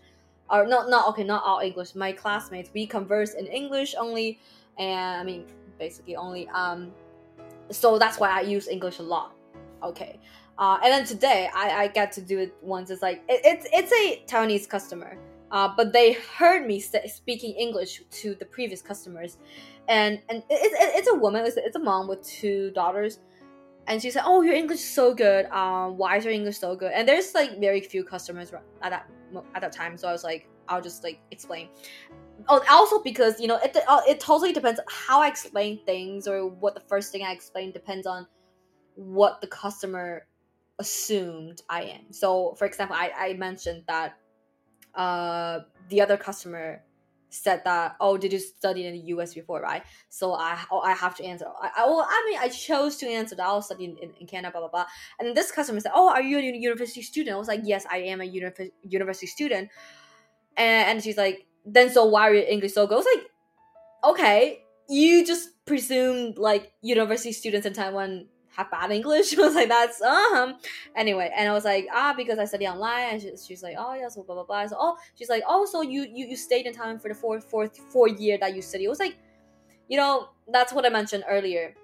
[0.50, 4.40] or not not okay not all English my classmates we converse in English only
[4.80, 5.46] and I mean
[5.78, 6.92] basically only um
[7.70, 9.36] so that's why I use English a lot
[9.84, 10.20] okay
[10.58, 12.90] uh, and then today I, I get to do it once.
[12.90, 15.18] It's like it, it's it's a Taiwanese customer,
[15.52, 19.38] uh, but they heard me speaking English to the previous customers,
[19.88, 21.46] and and it, it, it's a woman.
[21.46, 23.20] It's, it's a mom with two daughters,
[23.86, 25.46] and she said, "Oh, your English is so good.
[25.52, 29.08] Um, why is your English so good?" And there's like very few customers at that
[29.54, 31.70] at that time, so I was like, I'll just like explain.
[32.50, 36.48] Oh, also because you know it uh, it totally depends how I explain things or
[36.48, 38.28] what the first thing I explain depends on
[38.96, 40.28] what the customer
[40.80, 42.12] assumed I am.
[42.12, 44.18] So, for example, I, I mentioned that
[44.96, 46.84] uh, the other customer
[47.30, 49.84] said that, oh, did you study in the US before, right?
[50.10, 51.46] So I oh, I have to answer.
[51.62, 54.28] I, I, well, I mean, I chose to answer that I was studying in, in
[54.28, 54.86] Canada, blah, blah, blah.
[55.20, 57.36] And this customer said, oh, are you a university student?
[57.36, 59.70] I was like, yes, I am a uni- university student.
[60.56, 62.96] And, and she's like, then so why are your English so good?
[62.96, 63.26] I was like,
[64.12, 69.34] okay, you just presumed like university students in Taiwan have bad English.
[69.38, 70.56] I was like, that's um.
[70.96, 73.14] Anyway, and I was like, ah, because I study online.
[73.14, 74.68] And she, she's like, oh yeah, so blah blah blah.
[74.68, 77.44] So oh, she's like, oh, so you you you stayed in Taiwan for the fourth
[77.44, 78.86] fourth four year that you study.
[78.86, 79.18] It was like,
[79.90, 81.76] you know, that's what I mentioned earlier.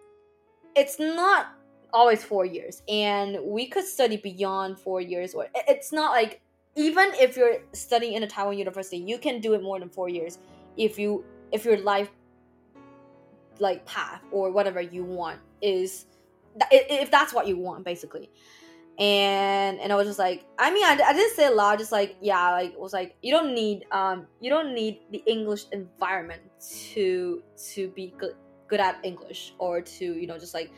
[0.76, 1.48] It's not
[1.92, 5.34] always four years, and we could study beyond four years.
[5.34, 6.42] Or it's not like
[6.76, 10.10] even if you're studying in a Taiwan university, you can do it more than four
[10.10, 10.40] years
[10.78, 12.10] if you if your life
[13.60, 16.06] like path or whatever you want is
[16.72, 18.30] if that's what you want basically.
[19.00, 21.92] And and i was just like i mean I, I didn't say a lot just
[21.92, 26.44] like yeah like was like you don't need um you don't need the english environment
[26.92, 28.36] to to be good
[28.69, 30.71] good at english or to you know just like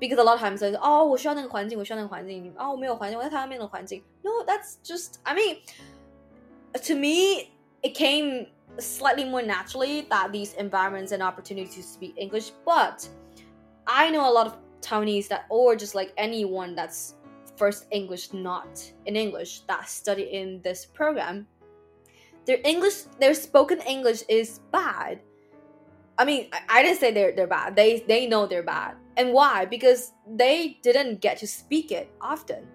[0.00, 5.58] because a lot of times like oh 我需要那个环境我需要那个环境哦没有环境我在台湾没有环境 no that's just i mean
[6.74, 7.50] to me
[7.82, 8.46] it came
[8.78, 13.08] slightly more naturally that these environments and opportunities to speak english but
[13.86, 17.14] i know a lot of Taiwanese that or just like anyone that's
[17.56, 21.46] first English not in English that study in this program,
[22.46, 25.20] their English their spoken English is bad.
[26.17, 27.75] I mean, I, I didn't say they're they're bad.
[27.75, 28.95] They they know they're bad.
[29.17, 29.65] And why?
[29.65, 32.67] Because they didn't get to speak it often.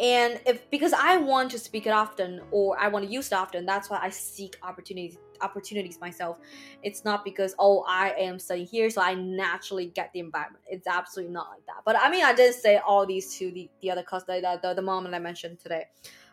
[0.00, 3.34] And if because I want to speak it often or I want to use it
[3.34, 6.38] often, that's why I seek opportunities opportunities myself.
[6.82, 10.64] It's not because oh I am studying here, so I naturally get the environment.
[10.68, 11.82] It's absolutely not like that.
[11.84, 14.74] But I mean, I did say all these to the the other customer, the, the,
[14.74, 15.84] the mom that I mentioned today.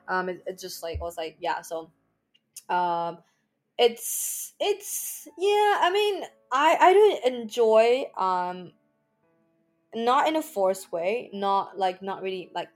[0.08, 1.62] Um, it, it just like was like yeah.
[1.62, 1.92] So,
[2.70, 3.20] um,
[3.78, 5.78] it's it's yeah.
[5.82, 8.74] I mean, I I do enjoy um,
[9.94, 12.70] not in a forced way, not like not really like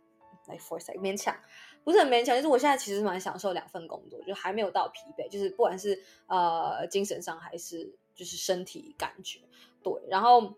[0.48, 1.36] like forced like 勉强。
[1.84, 9.40] 不是很勉强，就是我现在其实蛮享受两份工作，就还没有到疲惫，就是不管是呃精神上还是就是身体感觉，
[9.84, 9.94] 对。
[10.10, 10.56] 然后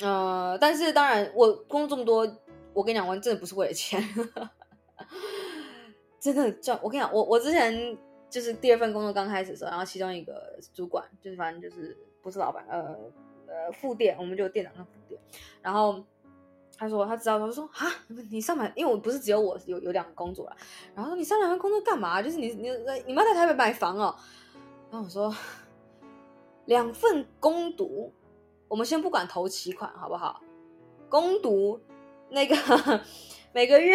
[0.00, 2.26] 呃，但是当然我工作这么多，
[2.74, 4.02] 我跟你讲，我真的不是为了钱，
[6.20, 6.78] 真的赚。
[6.82, 7.96] 我跟你讲，我我之前
[8.28, 12.96] 就是第二份工作刚开始的时候，然后其中一个主管就是反正就是不是老板，呃
[13.46, 15.20] 呃副店，我们就店长跟副店，
[15.62, 16.02] 然后。
[16.78, 17.92] 他说他知道，他说啊，
[18.30, 20.56] 你上班，因为我不是只有我有有两个工作啦。
[20.94, 22.22] 然后说你上两份工作干嘛？
[22.22, 22.70] 就是你你
[23.06, 24.16] 你妈在台北买房哦。
[24.90, 25.30] 然后我说，
[26.64, 28.10] 两份工读，
[28.66, 30.40] 我们先不管头期款好不好？
[31.10, 31.78] 工读
[32.30, 32.56] 那个
[33.52, 33.94] 每个月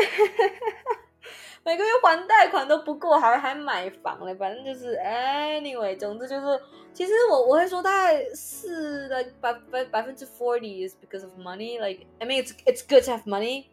[1.64, 6.60] 每个月还贷款都不够，还还买房了，反正就是 anyway，总之就是，
[6.92, 11.80] 其实我我会说大概是 like 百百百分之 forty is because of money.
[11.80, 13.66] Like I mean, it's it's good to have money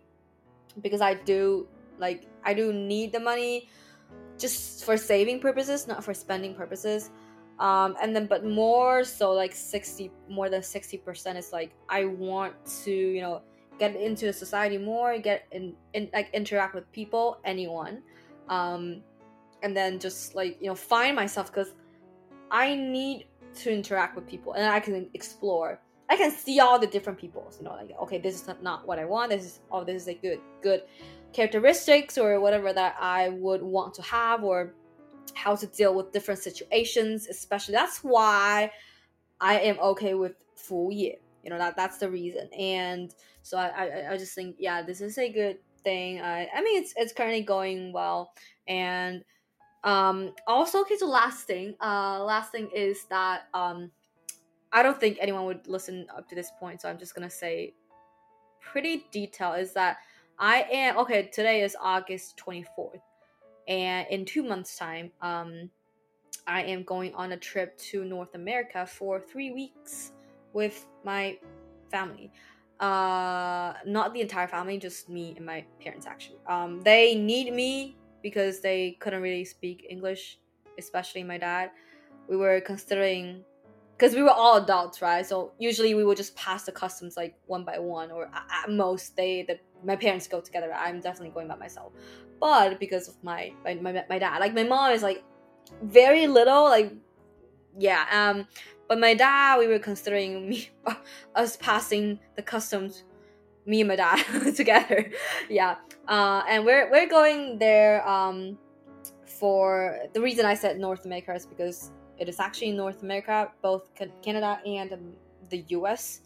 [0.82, 3.68] because I do like I do need the money.
[4.38, 7.10] just for saving purposes, not for spending purposes.
[7.60, 12.54] Um, and then, but more so, like 60, more than 60% is like, I want
[12.84, 13.42] to, you know,
[13.79, 18.03] get into society more, get in, in like interact with people, anyone,
[18.49, 19.03] um,
[19.63, 21.75] and then just like you know find myself because
[22.51, 23.27] I need
[23.61, 25.81] to interact with people and I can explore.
[26.09, 28.99] I can see all the different peoples, you know, like okay, this is not what
[28.99, 29.31] I want.
[29.31, 30.83] This is oh, this is a good good
[31.33, 34.75] characteristics or whatever that I would want to have or
[35.35, 37.29] how to deal with different situations.
[37.29, 38.71] Especially that's why
[39.41, 42.49] I am okay with Fu Ye you know that that's the reason.
[42.53, 46.21] And so I, I I just think yeah this is a good thing.
[46.21, 48.33] I I mean it's it's currently going well.
[48.69, 49.25] And
[49.85, 53.91] um also okay so last thing uh last thing is that um
[54.73, 57.75] I don't think anyone would listen up to this point so I'm just gonna say
[58.61, 59.99] pretty detailed is that
[60.39, 61.29] I am okay.
[61.33, 63.01] Today is August 24th,
[63.69, 65.71] and in two months' time, um,
[66.47, 70.13] I am going on a trip to North America for three weeks
[70.53, 71.39] with my
[71.91, 72.31] family.
[72.81, 76.07] Uh, not the entire family, just me and my parents.
[76.07, 80.39] Actually, um, they need me because they couldn't really speak English,
[80.79, 81.71] especially my dad.
[82.29, 83.45] We were considering
[83.97, 85.25] because we were all adults, right?
[85.25, 89.17] So usually we would just pass the customs like one by one, or at most
[89.17, 90.73] they the my parents go together.
[90.73, 91.93] I'm definitely going by myself,
[92.41, 95.23] but because of my my my, my dad, like my mom is like
[95.83, 96.93] very little, like
[97.79, 98.07] yeah.
[98.11, 98.47] Um,
[98.93, 100.69] but my dad, we were considering me
[101.35, 103.05] us passing the customs,
[103.65, 104.23] me and my dad
[104.55, 105.11] together,
[105.49, 105.77] yeah.
[106.07, 108.59] Uh, and we're we're going there um
[109.25, 113.85] for the reason I said North America is because it is actually North America, both
[114.23, 115.13] Canada and um,
[115.49, 116.21] the US.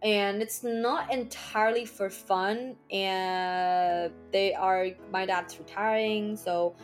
[0.00, 2.76] And it's not entirely for fun.
[2.90, 6.36] And they are, my dad's retiring.
[6.36, 6.74] So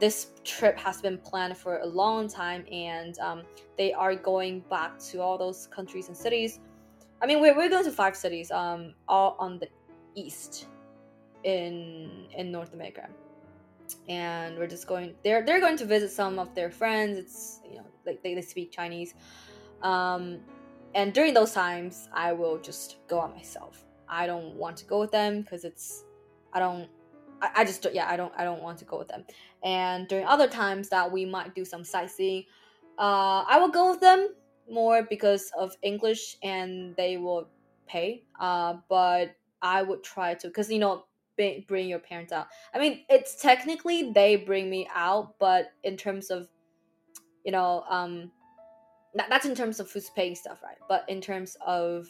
[0.00, 2.64] this trip has been planned for a long time.
[2.70, 3.42] And um,
[3.78, 6.60] they are going back to all those countries and cities.
[7.22, 9.68] I mean, we're, we're going to five cities, um, all on the
[10.14, 10.66] east
[11.44, 13.08] in in North America
[14.08, 17.76] and we're just going they're they're going to visit some of their friends it's you
[17.76, 19.14] know like they, they speak chinese
[19.82, 20.38] um
[20.94, 25.00] and during those times i will just go on myself i don't want to go
[25.00, 26.04] with them because it's
[26.52, 26.88] i don't
[27.44, 29.24] I, I just yeah i don't i don't want to go with them
[29.62, 32.44] and during other times that we might do some sightseeing
[32.98, 34.28] uh i will go with them
[34.70, 37.48] more because of english and they will
[37.86, 41.04] pay uh but i would try to because you know
[41.36, 42.46] bring your parents out.
[42.72, 46.48] I mean, it's technically they bring me out, but in terms of,
[47.44, 48.30] you know, um,
[49.14, 50.76] that, that's in terms of who's paying stuff, right?
[50.88, 52.06] But in terms of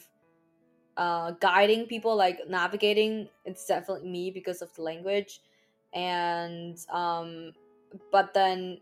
[0.96, 5.40] uh, guiding people, like navigating, it's definitely me because of the language,
[5.92, 7.52] and um,
[8.12, 8.78] but then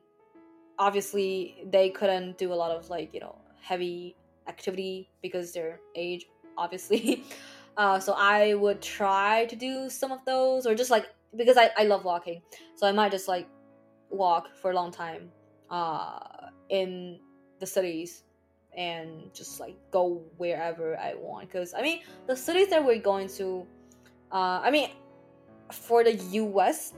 [0.78, 4.16] obviously they couldn't do a lot of like you know heavy
[4.48, 7.24] activity because their age, obviously.
[7.74, 11.70] Uh, so I would try to do some of those, or just like because I,
[11.78, 12.42] I love walking,
[12.76, 13.48] so I might just like
[14.10, 15.30] walk for a long time
[15.70, 16.18] uh,
[16.68, 17.18] in
[17.60, 18.24] the cities
[18.76, 21.48] and just like go wherever I want.
[21.48, 23.66] Because I mean, the cities that we're going to,
[24.32, 24.90] uh, I mean,
[25.70, 26.94] for the U.S.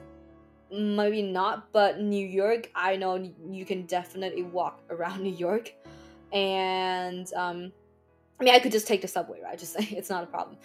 [0.70, 5.72] Maybe not, but New York, I know you can definitely walk around New York,
[6.32, 7.72] and um,
[8.40, 9.58] I mean, I could just take the subway, right?
[9.58, 10.56] Just it's not a problem.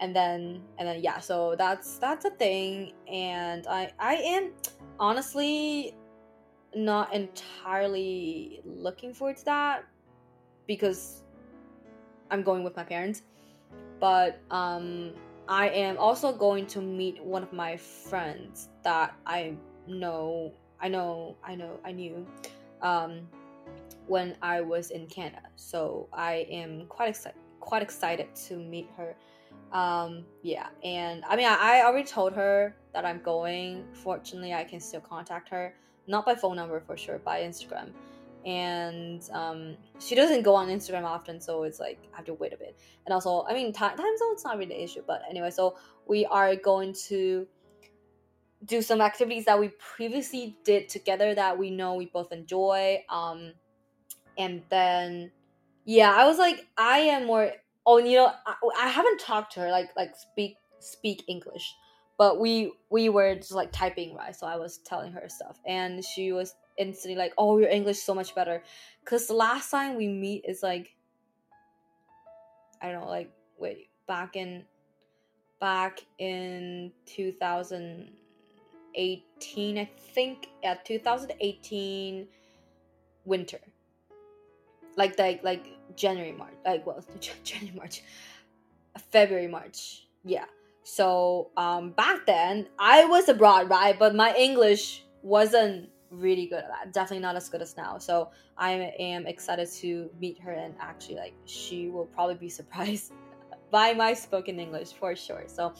[0.00, 2.92] And then and then yeah, so that's that's a thing.
[3.10, 4.52] And I I am
[5.00, 5.94] honestly
[6.74, 9.84] not entirely looking forward to that
[10.68, 11.22] because
[12.30, 13.22] I'm going with my parents.
[13.98, 15.14] But um
[15.48, 19.54] I am also going to meet one of my friends that I
[19.88, 22.24] know I know I know I knew
[22.82, 23.26] um
[24.06, 25.48] when I was in Canada.
[25.56, 29.16] So I am quite excited quite excited to meet her.
[29.72, 33.84] Um, yeah, and I mean I, I already told her that I'm going.
[33.92, 35.74] Fortunately, I can still contact her,
[36.06, 37.90] not by phone number for sure, by Instagram.
[38.48, 42.54] And um, she doesn't go on Instagram often, so it's like I have to wait
[42.54, 42.78] a bit.
[43.04, 45.76] And also, I mean, time, time zone's not really an issue, but anyway, so
[46.06, 47.46] we are going to
[48.64, 53.04] do some activities that we previously did together that we know we both enjoy.
[53.10, 53.52] Um,
[54.38, 55.30] and then,
[55.84, 57.52] yeah, I was like, I am more.
[57.84, 61.74] Oh, you know, I, I haven't talked to her like like speak speak English,
[62.16, 64.34] but we we were just like typing right.
[64.34, 68.14] So I was telling her stuff, and she was instantly like, "Oh, your English so
[68.14, 68.62] much better,"
[69.00, 70.94] because the last time we meet is like,
[72.80, 74.64] I don't know, like wait, back in
[75.60, 80.48] back in 2018 i think.
[80.62, 82.28] Yeah 2018
[83.24, 83.60] winter.
[84.96, 85.66] Like like like
[85.96, 87.04] january march like well
[87.44, 88.02] january march.
[89.10, 90.06] February march.
[90.24, 90.46] Yeah.
[90.84, 93.98] So um back then i was abroad right?
[93.98, 98.30] But my english wasn't really good at that definitely not as good as now so
[98.56, 103.12] i am excited to meet her and actually like she will probably be surprised
[103.70, 105.44] by my spoken English for sure.
[105.46, 105.74] So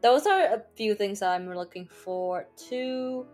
[0.00, 3.26] those are a few things that I'm looking forward to.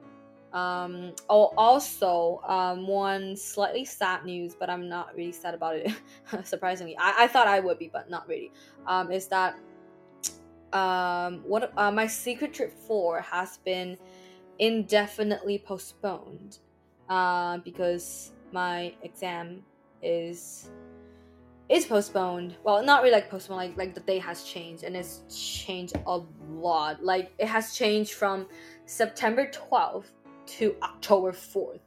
[0.52, 5.92] Um, oh, also, um, one slightly sad news, but I'm not really sad about it.
[6.44, 8.52] surprisingly, I, I thought I would be, but not really.
[8.86, 9.58] Um, is that
[10.72, 13.98] um, what uh, my secret trip four has been
[14.58, 16.58] indefinitely postponed
[17.08, 19.62] uh, because my exam
[20.02, 20.70] is
[21.68, 22.56] is postponed.
[22.64, 26.20] Well, not really like postponed, like like the day has changed and it's changed a
[26.50, 27.02] lot.
[27.04, 28.46] Like it has changed from
[28.86, 30.12] September 12th
[30.58, 31.80] to October 4th.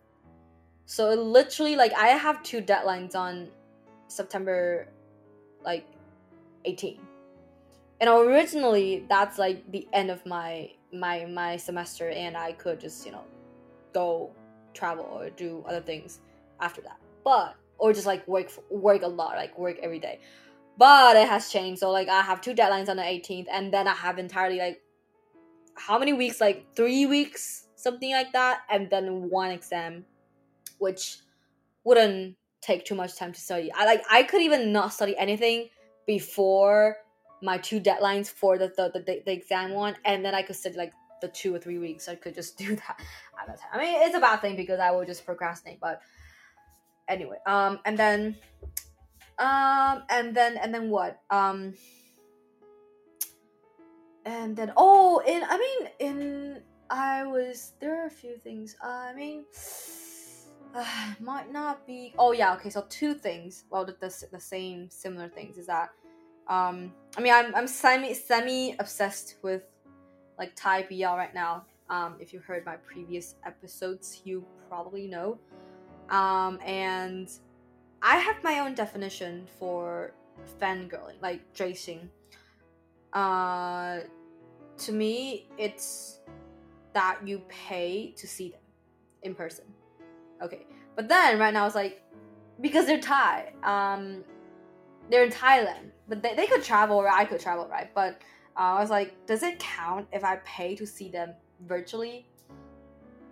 [0.85, 3.49] So it literally like I have two deadlines on
[4.07, 4.87] September
[5.63, 5.85] like
[6.65, 6.99] 18.
[7.99, 13.05] And originally that's like the end of my my my semester and I could just,
[13.05, 13.23] you know,
[13.93, 14.31] go
[14.73, 16.19] travel or do other things
[16.59, 16.99] after that.
[17.23, 20.19] But or just like work work a lot, like work every day.
[20.77, 21.79] But it has changed.
[21.79, 24.81] So like I have two deadlines on the 18th, and then I have entirely like
[25.75, 26.39] how many weeks?
[26.39, 30.05] Like three weeks, something like that, and then one exam,
[30.77, 31.17] which
[31.83, 33.71] wouldn't take too much time to study.
[33.73, 35.69] I like I could even not study anything
[36.05, 36.97] before
[37.41, 40.75] my two deadlines for the the, the, the exam one, and then I could sit
[40.75, 42.07] like the two or three weeks.
[42.07, 42.99] I could just do that
[43.39, 43.69] at time.
[43.73, 46.01] I mean, it's a bad thing because I will just procrastinate, but
[47.11, 48.35] anyway um and then
[49.37, 51.73] um and then and then what um
[54.25, 59.13] and then oh in i mean in i was there are a few things i
[59.13, 59.43] mean
[60.73, 60.85] uh,
[61.19, 65.27] might not be oh yeah okay so two things well the, the, the same similar
[65.27, 65.89] things is that
[66.51, 69.63] um i mean i'm, I'm semi semi obsessed with
[70.37, 75.39] like thai BL right now um if you heard my previous episodes you probably know
[76.11, 77.31] um, and
[78.01, 80.13] I have my own definition for
[80.59, 82.09] fangirling, like tracing.
[83.13, 84.01] Uh,
[84.77, 86.19] to me, it's
[86.93, 88.59] that you pay to see them
[89.23, 89.65] in person.
[90.41, 92.03] Okay, but then right now it's like
[92.59, 94.23] because they're Thai, um,
[95.10, 97.92] they're in Thailand, but they, they could travel or I could travel, right?
[97.94, 98.20] But
[98.56, 101.34] uh, I was like, does it count if I pay to see them
[101.66, 102.26] virtually?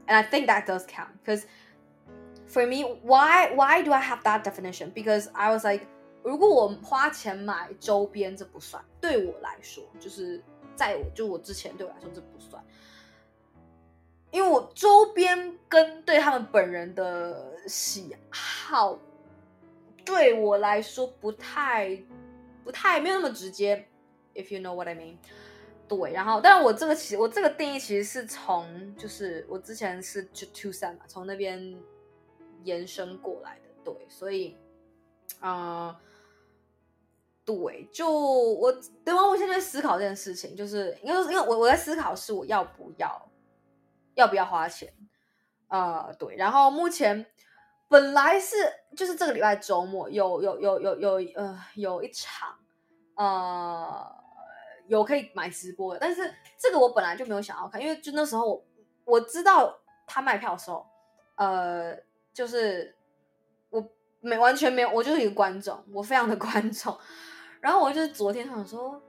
[0.07, 1.47] And I think that does count because
[2.47, 4.93] for me, why why do I have that definition?
[4.95, 5.87] Because I was like，
[6.22, 8.85] 如果我花钱买周边，这不算。
[9.01, 10.43] 对我来说，就是
[10.77, 12.62] 在我就我之前对我来说这不算，
[14.31, 18.99] 因为我周边跟对他们本人的喜好，
[20.10, 22.01] 对我来说不太
[22.64, 23.88] 不太没有那么直接。
[24.34, 25.18] If you know what I mean，
[25.88, 26.14] 对。
[26.14, 31.78] 然后，但是我这个其实我这个定义其实是从就是我之前是就 Two Sen 嘛，从那边。
[32.66, 34.57] 延伸过来的，对，所以，
[35.39, 35.95] 嗯、
[37.45, 38.70] 对，就我，
[39.05, 39.26] 对吗？
[39.26, 43.32] 我现在在思考这件事情，就是因为，因为我我在思考是我要不要，
[44.16, 44.93] 要不要花钱，
[45.70, 47.26] 呃，对，然后目前
[47.90, 48.56] 本来是
[48.96, 52.56] 就是这个礼拜周末有有有有有呃有一场，
[53.16, 54.16] 呃，
[54.88, 58.64] 有可以买直播的，但是这个我本来就没有想要看，因为就那时候我
[59.04, 59.78] 我知道
[60.08, 60.88] 他卖票的时候，
[61.36, 61.98] 呃。
[62.32, 62.96] 就是
[63.70, 63.84] 我
[64.22, 66.98] 没完全没有，我就是一个观众，我非常的 观众。
[67.60, 69.02] 然后我就是昨天想说，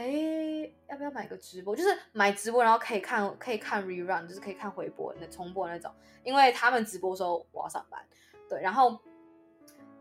[0.00, 1.76] 哎，要不要买个直播？
[1.76, 5.92] 就是买直播，然后可以看可以看 rerun，就是可以看回播那重播那种。
[6.24, 8.02] 因为他们直播的时候我要上班，
[8.48, 8.62] 对。
[8.62, 8.98] 然后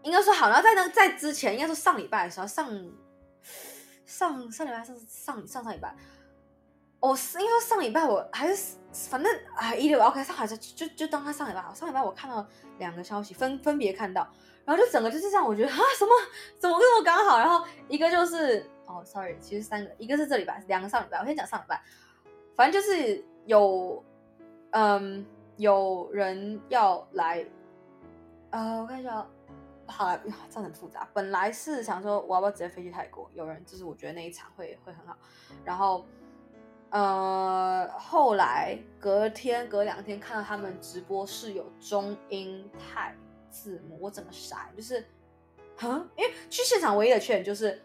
[0.04, 2.66] 应该说好，然后在那在之前，应该说上礼拜的时候，上
[4.06, 5.94] 上上礼拜上上上上礼拜。
[7.02, 12.48] 哦，是因为上礼拜我还是反正啊，一六 OK 上海就就就当他上礼拜好，上礼拜我看到
[12.78, 14.26] 两个消息，分分别看到，
[14.70, 16.12] 然后就整个就是这样，我觉得啊什么
[16.60, 21.82] 怎么跟我刚好，然后一个就是哦，sorry，其实三个，一个是这礼拜，两个上礼拜，我先讲上礼拜，
[22.56, 24.04] 反正就是有，
[24.70, 25.26] 嗯，
[25.58, 27.44] 有人要来，
[28.52, 29.26] 呃，我看一下，
[29.88, 31.10] 好，这样很复杂。
[31.16, 35.18] 本来是想说我要不要直接飞去泰国，有人就是我觉得那一场会会很好，
[35.66, 36.06] 然后，
[36.92, 43.16] 呃，后来隔天隔两天看到他们直播是有中英泰。
[43.50, 44.74] 字幕，我怎么筛？
[44.76, 45.06] 就是，
[45.78, 47.82] 哼，因为去现场唯一的缺点就是。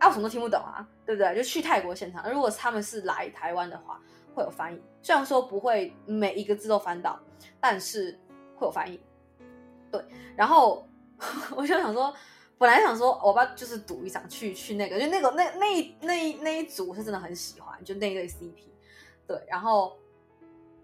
[0.00, 1.34] 啊，我什么都听不懂啊，对不对？
[1.34, 4.00] 就去泰国现场，如果他们是来台湾的话，
[4.32, 4.80] 会有翻译。
[5.02, 7.18] 虽然说不会每一个字都翻到，
[7.60, 8.16] 但是
[8.54, 9.00] 会有翻译。
[9.90, 10.00] 对，
[10.36, 10.88] 然后
[11.56, 12.14] 我就想说，
[12.58, 18.54] 本来想说，我爸就是赌一场去去那个，就那个那那那那，那一组是真的很喜欢，就那一对 CP。
[19.26, 19.98] 对，然后，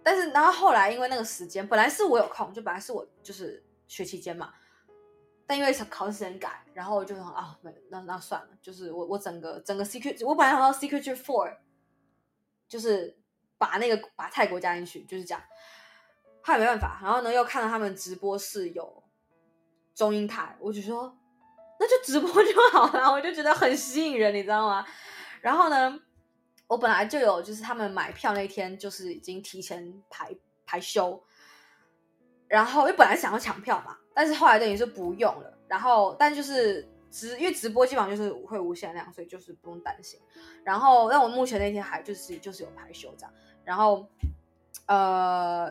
[0.03, 4.55] 但是然后后来因为那个时间，本来是我有空，就本来是我就是学期间嘛。
[5.47, 11.55] 但因为考试时间改，然后我就说啊，没那那算了，就是我我整个整个 secret，我本来想到 secret four，
[12.67, 13.19] 就是
[13.59, 15.45] 把那个把泰国加进去，就是这样，
[16.43, 19.03] 后来没办法，然后呢又看到他们直播室有
[19.95, 21.15] 中英台，我就说
[21.79, 24.87] 那就直播 就好了，我就觉得很吸引人，你知道吗？
[25.43, 26.01] 然后呢，
[26.69, 31.23] 我本来就有就是他们买票那天就是已经提前排排休，
[32.49, 33.97] 然后因为本来想要抢票嘛。
[34.17, 40.21] 但是后来等于是不用了，然后但就是直因为直播基本上就是会无限量，所以就是不用担心。
[40.63, 43.33] 然后但我目前那天还就是就是有排休这样，
[43.65, 44.07] 然后
[44.87, 45.69] 呃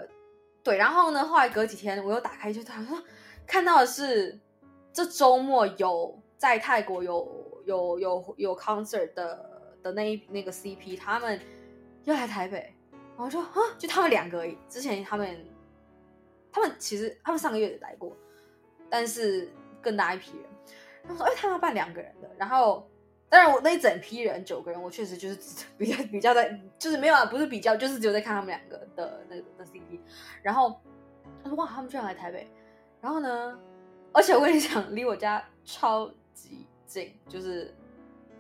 [0.62, 3.02] 对，然后呢后来隔几天我又打开就他说
[3.48, 4.38] 看到的是
[4.92, 11.40] 这周末有在泰国有有有有 concert 的的那一那个 CP 他们
[12.04, 15.46] 又来台北，然后我说啊就他们两个，之前他们
[16.54, 18.16] 他们其实他们上个月也来过。
[18.90, 19.50] 但是
[19.82, 20.46] 更大一批人，
[21.08, 22.88] 他说：“哎，他们要办两个人的。”然后，
[23.28, 30.00] 当然我那一整批人九个人，我确实就是比较比较在，就是没有啊，不是比较，就是只有在看他们两个的那个的 CP。
[30.44, 30.80] 然后
[31.44, 32.48] 他说：“哇，他们居然来台北！”
[33.02, 33.58] 然后呢，
[34.12, 37.74] 而且我跟你讲，离我家超级近，就是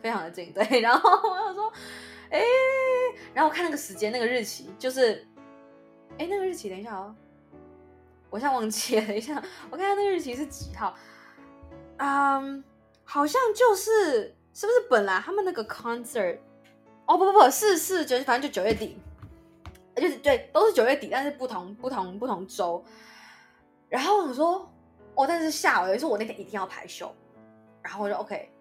[0.03, 0.53] 非常的近。
[0.53, 1.74] 对，然后我想说
[2.30, 2.43] ：“哎，
[3.34, 5.26] 然后我看那个时间，那个日期，就是，
[6.20, 7.16] 哎，那个日期，等一下哦。”
[8.34, 9.36] 我现在忘记了，一下，
[9.70, 10.96] 我看看那个日期是几号？
[11.98, 12.64] 嗯、
[13.04, 16.40] 好像就是是不是本来他们那个 concert？
[17.06, 18.98] 哦不不不，是是九，反正就九月底，
[19.96, 22.84] 就是对，都是九月底，但是不同不同不同周。
[23.88, 24.68] 然后我说，
[25.14, 27.14] 哦，但是下午也是我那天一定要排休，
[27.84, 28.52] 然后我就 OK，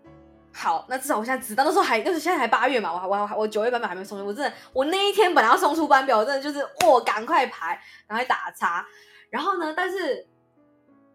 [0.53, 8.87] 好，那至少我现在知道，那时候还就是现在还八月嘛，我还我还我九月班表还没送出，我真的我那一天本来要送出班表，我真的就是我赶快排，赶快打叉。
[9.33, 9.73] 然后呢？
[9.75, 10.29] 但是，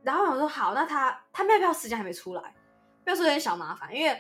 [0.02, 2.56] 然后我说好，那他他卖票时间还没出来，
[3.04, 4.20] 不要说有点小麻烦，因为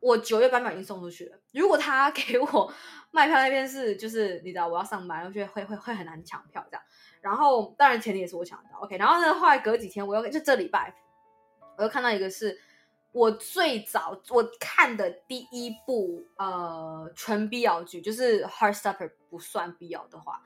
[0.00, 1.38] 我九月班表已经送出去了。
[1.52, 2.74] 如果他给我
[3.12, 6.82] 卖票那边是就是你知道我要上班，我觉得会会会很难抢票这样。
[7.20, 8.98] 然后当然前提也是我抢得到，OK。
[8.98, 10.92] 然后呢，后来隔几天我又就这礼拜，
[11.76, 12.58] 我又看到一个是
[13.12, 20.42] 我最早我看的第一部呃纯 BL 剧，就是 Heartstopper 不算 BL 的话。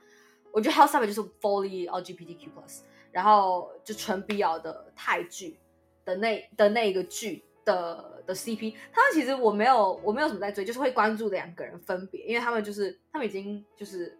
[0.57, 2.79] 我觉得 House Up 就是 fully LGBTQ+，plus，
[3.11, 5.59] 然后就纯 BL 的泰剧
[6.03, 14.17] 的那的那一个剧的的 CP，他们其实我没有我没有什么在追，就是会关注两个人分别，因为他们就是他们已经就是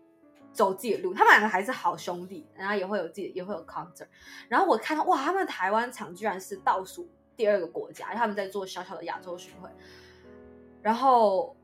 [0.53, 4.05] 走自己的路，他们两个还是好兄弟，然后也会有自己也会有 concert，
[4.47, 9.67] 然后我看到哇，他们台湾场居然是倒数第二个国家，他们在做小小的亚洲巡回，
[10.83, 11.56] 然后。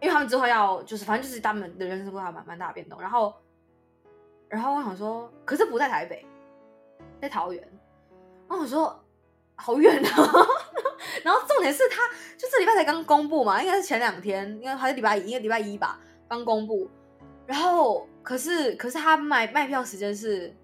[0.00, 3.34] 因为他们之后要就是反正就是他们的人生规划蛮蛮大的变动，然后，
[4.48, 6.24] 然后我想说，可是不在台北，
[7.20, 7.62] 在桃园，
[8.46, 9.02] 然后我说
[9.54, 10.10] 好远啊，
[11.24, 16.86] 然后重点是他就这礼拜才刚公布嘛，应该是前两天，应该还是礼拜一，应该礼拜一吧，刚公布，
[17.46, 20.54] 然后可是可是他卖卖票时间是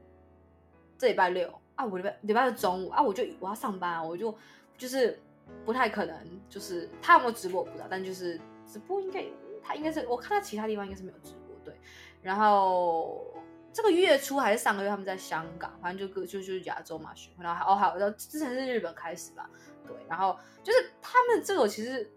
[0.99, 4.37] 这礼拜六啊，我礼拜礼拜六中午啊，我就我要上班，我就
[4.77, 5.19] 就是
[5.65, 6.15] 不太可能，
[6.51, 8.39] 就是他有没有直播我不知道，但就是。
[8.67, 9.25] 直播应该
[9.63, 11.75] 他应该是我看到其他地方应该是没有直播对，
[12.21, 13.25] 然后
[13.73, 19.49] 这个月初还是上个月他们在香港，反正就各就就是亚洲嘛，然后还哦还有到之前是日本开始吧，
[19.87, 22.11] 对，然后就是他们这个其实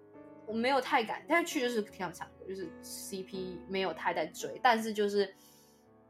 [0.45, 5.23] 我没有太敢，但是去就是挺想的，就是 CP 没有太在追，但是就是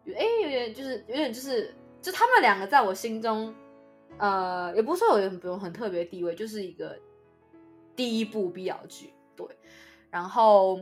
[0.07, 3.53] 哎有点就是有点就是就他们两个在我心中
[4.17, 6.97] 呃也不是说有很不用很特别地位，就是一个
[7.95, 9.45] 第一部 BL 剧对。
[10.15, 10.77] 然后，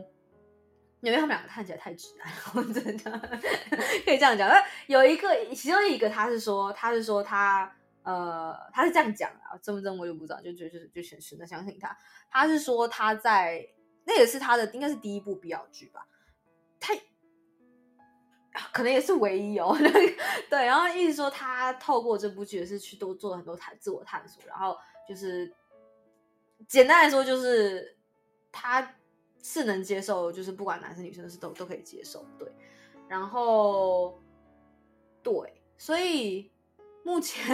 [1.00, 3.10] 因为他们两个看起来太直男，我真的
[4.06, 4.48] 可以这样讲。
[4.86, 7.68] 有一个，其中一个他是说，他是说他
[8.04, 11.98] 呃，他是这样讲的，真不真我就不知道，就就就就选选的相信他。
[12.30, 13.66] 他是说他在
[14.04, 16.06] 那也是他的应该是第一部 BL 剧吧，
[16.78, 16.94] 他
[18.72, 19.76] 可能也是唯一哦。
[20.48, 24.78] 对，然后一直说他透过这部剧也是去多做了很多探自我探索，然后
[25.08, 25.52] 就是
[26.68, 27.98] 简单来说就是
[28.52, 28.94] 他
[29.44, 32.26] 是能接受，就是不管男生女生是都都可以接受。
[32.36, 32.50] 对，
[33.06, 34.18] 然后
[35.22, 36.50] 对，所以。
[37.06, 37.44] 目前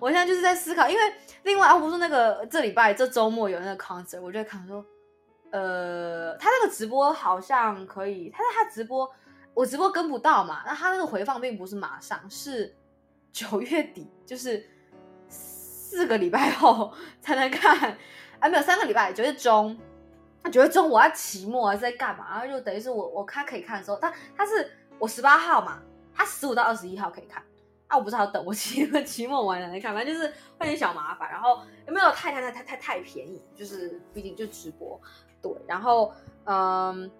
[0.00, 1.02] 我现在就是在思考，因为
[1.44, 4.84] 另外啊不是那个这礼拜这周末有那个 concert，我就在看说，
[5.52, 9.08] 呃，他那个直播好像可以，他在他直播，
[9.54, 12.74] 我直播跟不到嘛，那他那个回放并不是马上，是
[13.30, 14.68] 九月底，就是
[15.28, 17.96] 四个礼拜后才能看，
[18.40, 19.78] 啊，没有三个礼拜，九月中，
[20.42, 22.26] 他觉得中我要期末还是在干嘛？
[22.30, 25.80] 然后就等于是我我看可以看的时候，他他是我十八号嘛，
[26.14, 27.42] 他十五到二十一号可以看。
[27.88, 30.26] 啊，我不是还要等我期期末完了再看，反正就是
[30.56, 31.30] 会有点小麻烦。
[31.30, 33.42] 然后有没有太太太太太太便宜？
[33.54, 34.98] 就是毕竟就直播，
[35.42, 35.52] 对。
[35.66, 36.10] 然后
[36.44, 37.10] 嗯，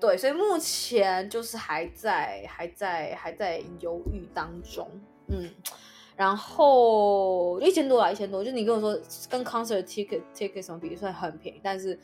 [0.00, 4.90] 对，所以目前就是还在还在还在犹豫当中。
[5.28, 5.50] 嗯，
[6.16, 8.44] 然后一千多啊，一千多。
[8.44, 11.98] 就你跟我说跟 concert ticket ticket 什么比，算很便宜，但是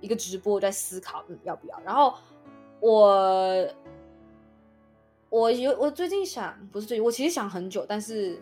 [0.00, 1.80] 一个直播在思考，嗯，要不要？
[1.84, 2.14] 然后
[2.80, 3.68] 我。
[5.34, 8.38] 我有，我最近想，不是最近，我其实想很久，但是，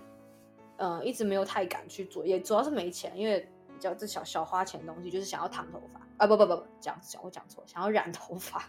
[0.77, 3.39] 呃，一直没有太敢去做，也主要是没钱，因为
[3.69, 8.69] 比较这小小花钱的东西，就是想要烫头发啊，不不不不，讲讲我讲错，想要染头发。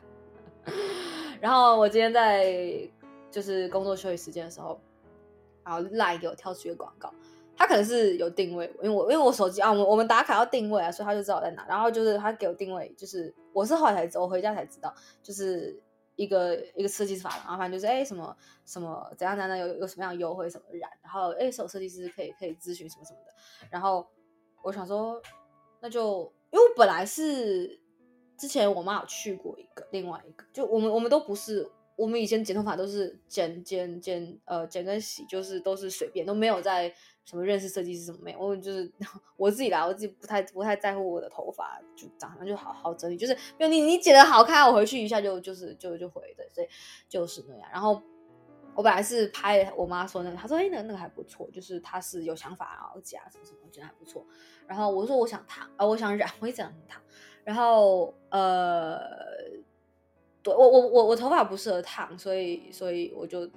[1.41, 2.87] 然后我今天在
[3.31, 4.79] 就是工作休息时间的时候，
[5.63, 7.13] 然后赖给我跳出一个广告，
[7.55, 14.93] 他可能是有定位，因为我因为我手机啊，我我们打卡要定位啊，所以他就知道我在哪，然后就是他给我定位，就是我是后来才知，我回家才知道，
[15.23, 15.81] 就是。
[16.17, 18.35] 一个一个设计师法，然后反正就是哎什么
[18.65, 23.33] 什么怎样怎样有有什么样的优惠什么染，然后哎手设计师可以可以咨询什么什么的，
[23.71, 24.05] 然后
[24.61, 25.19] 我想说
[25.79, 27.79] 那就因为我本来是
[28.37, 31.67] 之前我妈有去过一个另外一个，就我们我们都不是
[32.01, 36.93] 我们以前剪头发都是剪剪剪呃剪跟洗就是都是随便都没有在。
[37.23, 38.39] 什么认识设计师什么没有？
[38.39, 38.91] 我就是
[39.37, 43.15] 我自己来，我自己不太不太在乎我的头发，就长得就好好整理。
[43.15, 46.67] 就是没有你你剪的好看，我回去一下就就是就就回的，所以
[47.07, 47.69] 就是那样。
[47.71, 48.01] 然后
[48.73, 54.25] 我本来是拍我妈说那个，她说哎那个那个还不错，就是她是有想法然后剪什么什么，我觉得还不错。
[54.67, 56.99] 然后我说我想烫，呃我想染，我也想烫。
[57.43, 58.99] 然后呃，
[60.43, 63.49] 对我我我我头发不适合烫，所以所以我就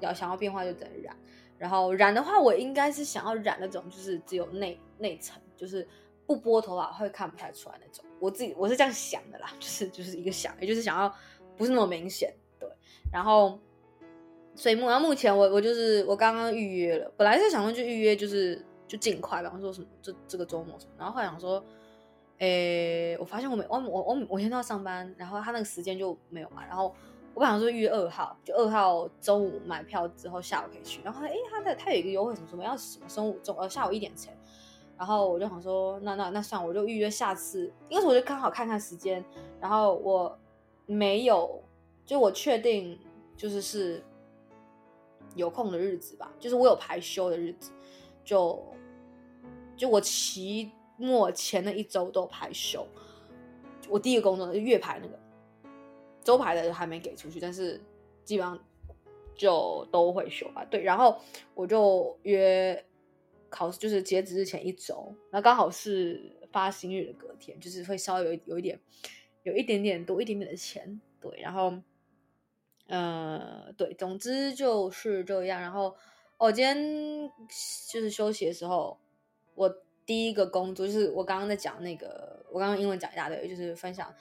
[0.00, 1.16] 要想要变化就等于染。
[1.58, 5.86] 然后染的话，我应该是想要染那种，就是只有内内层，就是
[6.26, 8.02] 不拨头发会看不太出来那种。
[8.18, 11.14] 我自己我是这样想的啦，就是就是一个想，也就是想要
[11.58, 12.66] 不是那么明显，对。
[13.12, 13.58] 然后，
[14.54, 20.92] 所以目目前我我就是我刚刚预约了，本来是想说就预约，就是就尽快，比方说什么这这个周末什么。
[20.96, 21.62] 然后后来想说，
[22.40, 26.94] 诶，我发现我每我我我我现在要上班，然后他那个时间就没有嘛，然后。
[27.32, 31.00] 我本来说预约二号，就二号中午买票之后下午可以去。
[31.04, 34.36] 然后诶，他的他有一个优惠什么什么，要什么中午中呃下午一点前。
[34.98, 37.72] 然后我就想说，那那那算我就预约下次。
[37.88, 39.24] 因为我就刚好看看时间，
[39.60, 40.36] 然后我
[40.86, 41.62] 没有，
[42.04, 42.98] 就我确定
[43.36, 44.02] 就是是
[45.36, 47.70] 有空的日子吧，就是我有排休的日子，
[48.24, 48.60] 就
[49.76, 52.86] 就我骑末前的一周都排休。
[53.88, 55.18] 我第一个工作的月排那个。
[56.22, 57.80] 周排的还没给出去，但是
[58.24, 58.62] 基本上
[59.34, 60.62] 就都会休吧。
[60.66, 61.18] 对，然后
[61.54, 62.84] 我就约
[63.48, 68.78] 考试，就是截止日前一周，那刚好是发薪日的隔天，就是会稍微有有一点，
[69.44, 71.00] 有一点点多一点点的钱。
[71.20, 71.72] 对，然后，
[72.86, 75.58] 呃，对，总之就是这样。
[75.58, 75.96] 然后
[76.36, 77.30] 我、哦、今天
[77.90, 79.00] 就是休息的时候，
[79.54, 79.74] 我
[80.10, 84.12] 第一个工作就是我刚刚在讲那个，我刚刚英文讲一大堆，就是分享。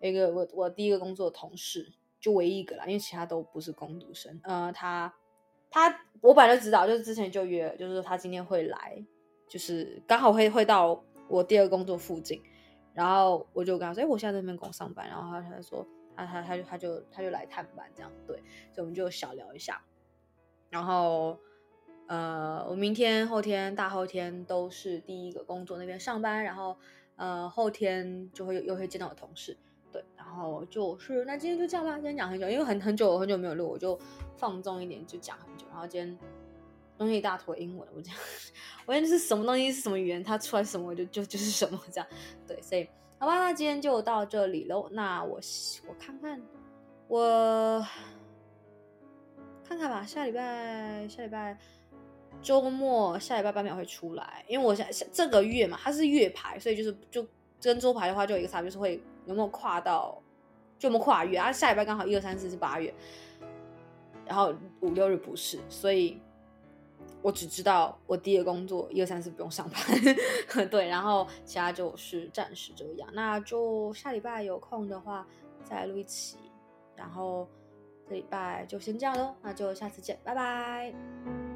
[0.00, 4.40] 一个我我第一个工作的同事，就唯一一个啦，因为其他都不是工读生。
[4.42, 5.14] 呃，他
[5.70, 9.00] 他我本来就知道，就是之前就约，就是说他今天会来，
[9.48, 12.42] 就是刚好会会到我第二个工作附近，
[12.92, 18.36] 然后我就跟他说，哎，我现在在那边工上班，然后他他说，他他他就他就他就来探班这样，对，
[18.72, 19.80] 所以我们就小聊一下，
[20.70, 21.38] 然后
[22.10, 26.76] 呃，我明天后天大后天都是第一个工作那边上班，然后
[27.14, 29.56] 呃后天就会又会见到我同事。
[29.92, 33.96] 对，然后就是那今天就这样吧，今天讲很久，因为很很久很久没有录，我就
[34.36, 35.64] 放纵一点，就讲很久。
[35.70, 36.18] 然后今天
[36.98, 38.12] 东西一大坨英文，我讲，
[38.86, 42.10] 我讲是什么东西是什么语言，它出来什么我就就就是什么这样。
[42.44, 42.88] 对，所以
[43.20, 44.88] 好吧，那今天就到这里喽。
[44.90, 45.38] 那我
[45.86, 46.42] 我看看，
[47.06, 47.86] 我
[49.62, 51.56] 看看吧，下礼拜下礼拜
[52.42, 57.26] 周末下礼拜班表会出来，因为我想这个月嘛，它是月排，所以就是就
[57.60, 59.00] 跟周排的话就有一个差别，是会。
[59.26, 60.20] 有没有跨到
[60.78, 62.92] 就我们跨月啊，下礼拜刚好一二三四是八月，
[64.26, 66.18] 然后五六日不是，所以
[67.20, 73.08] 我只知道我第一个工作一二三四不用上班， 对，然后其他就是暂时这样。
[73.12, 75.24] 那就下礼拜有空的话
[75.62, 76.38] 再录一期，
[76.96, 77.46] 然后
[78.08, 81.49] 这礼拜就先这样喽，那就下次见，拜拜。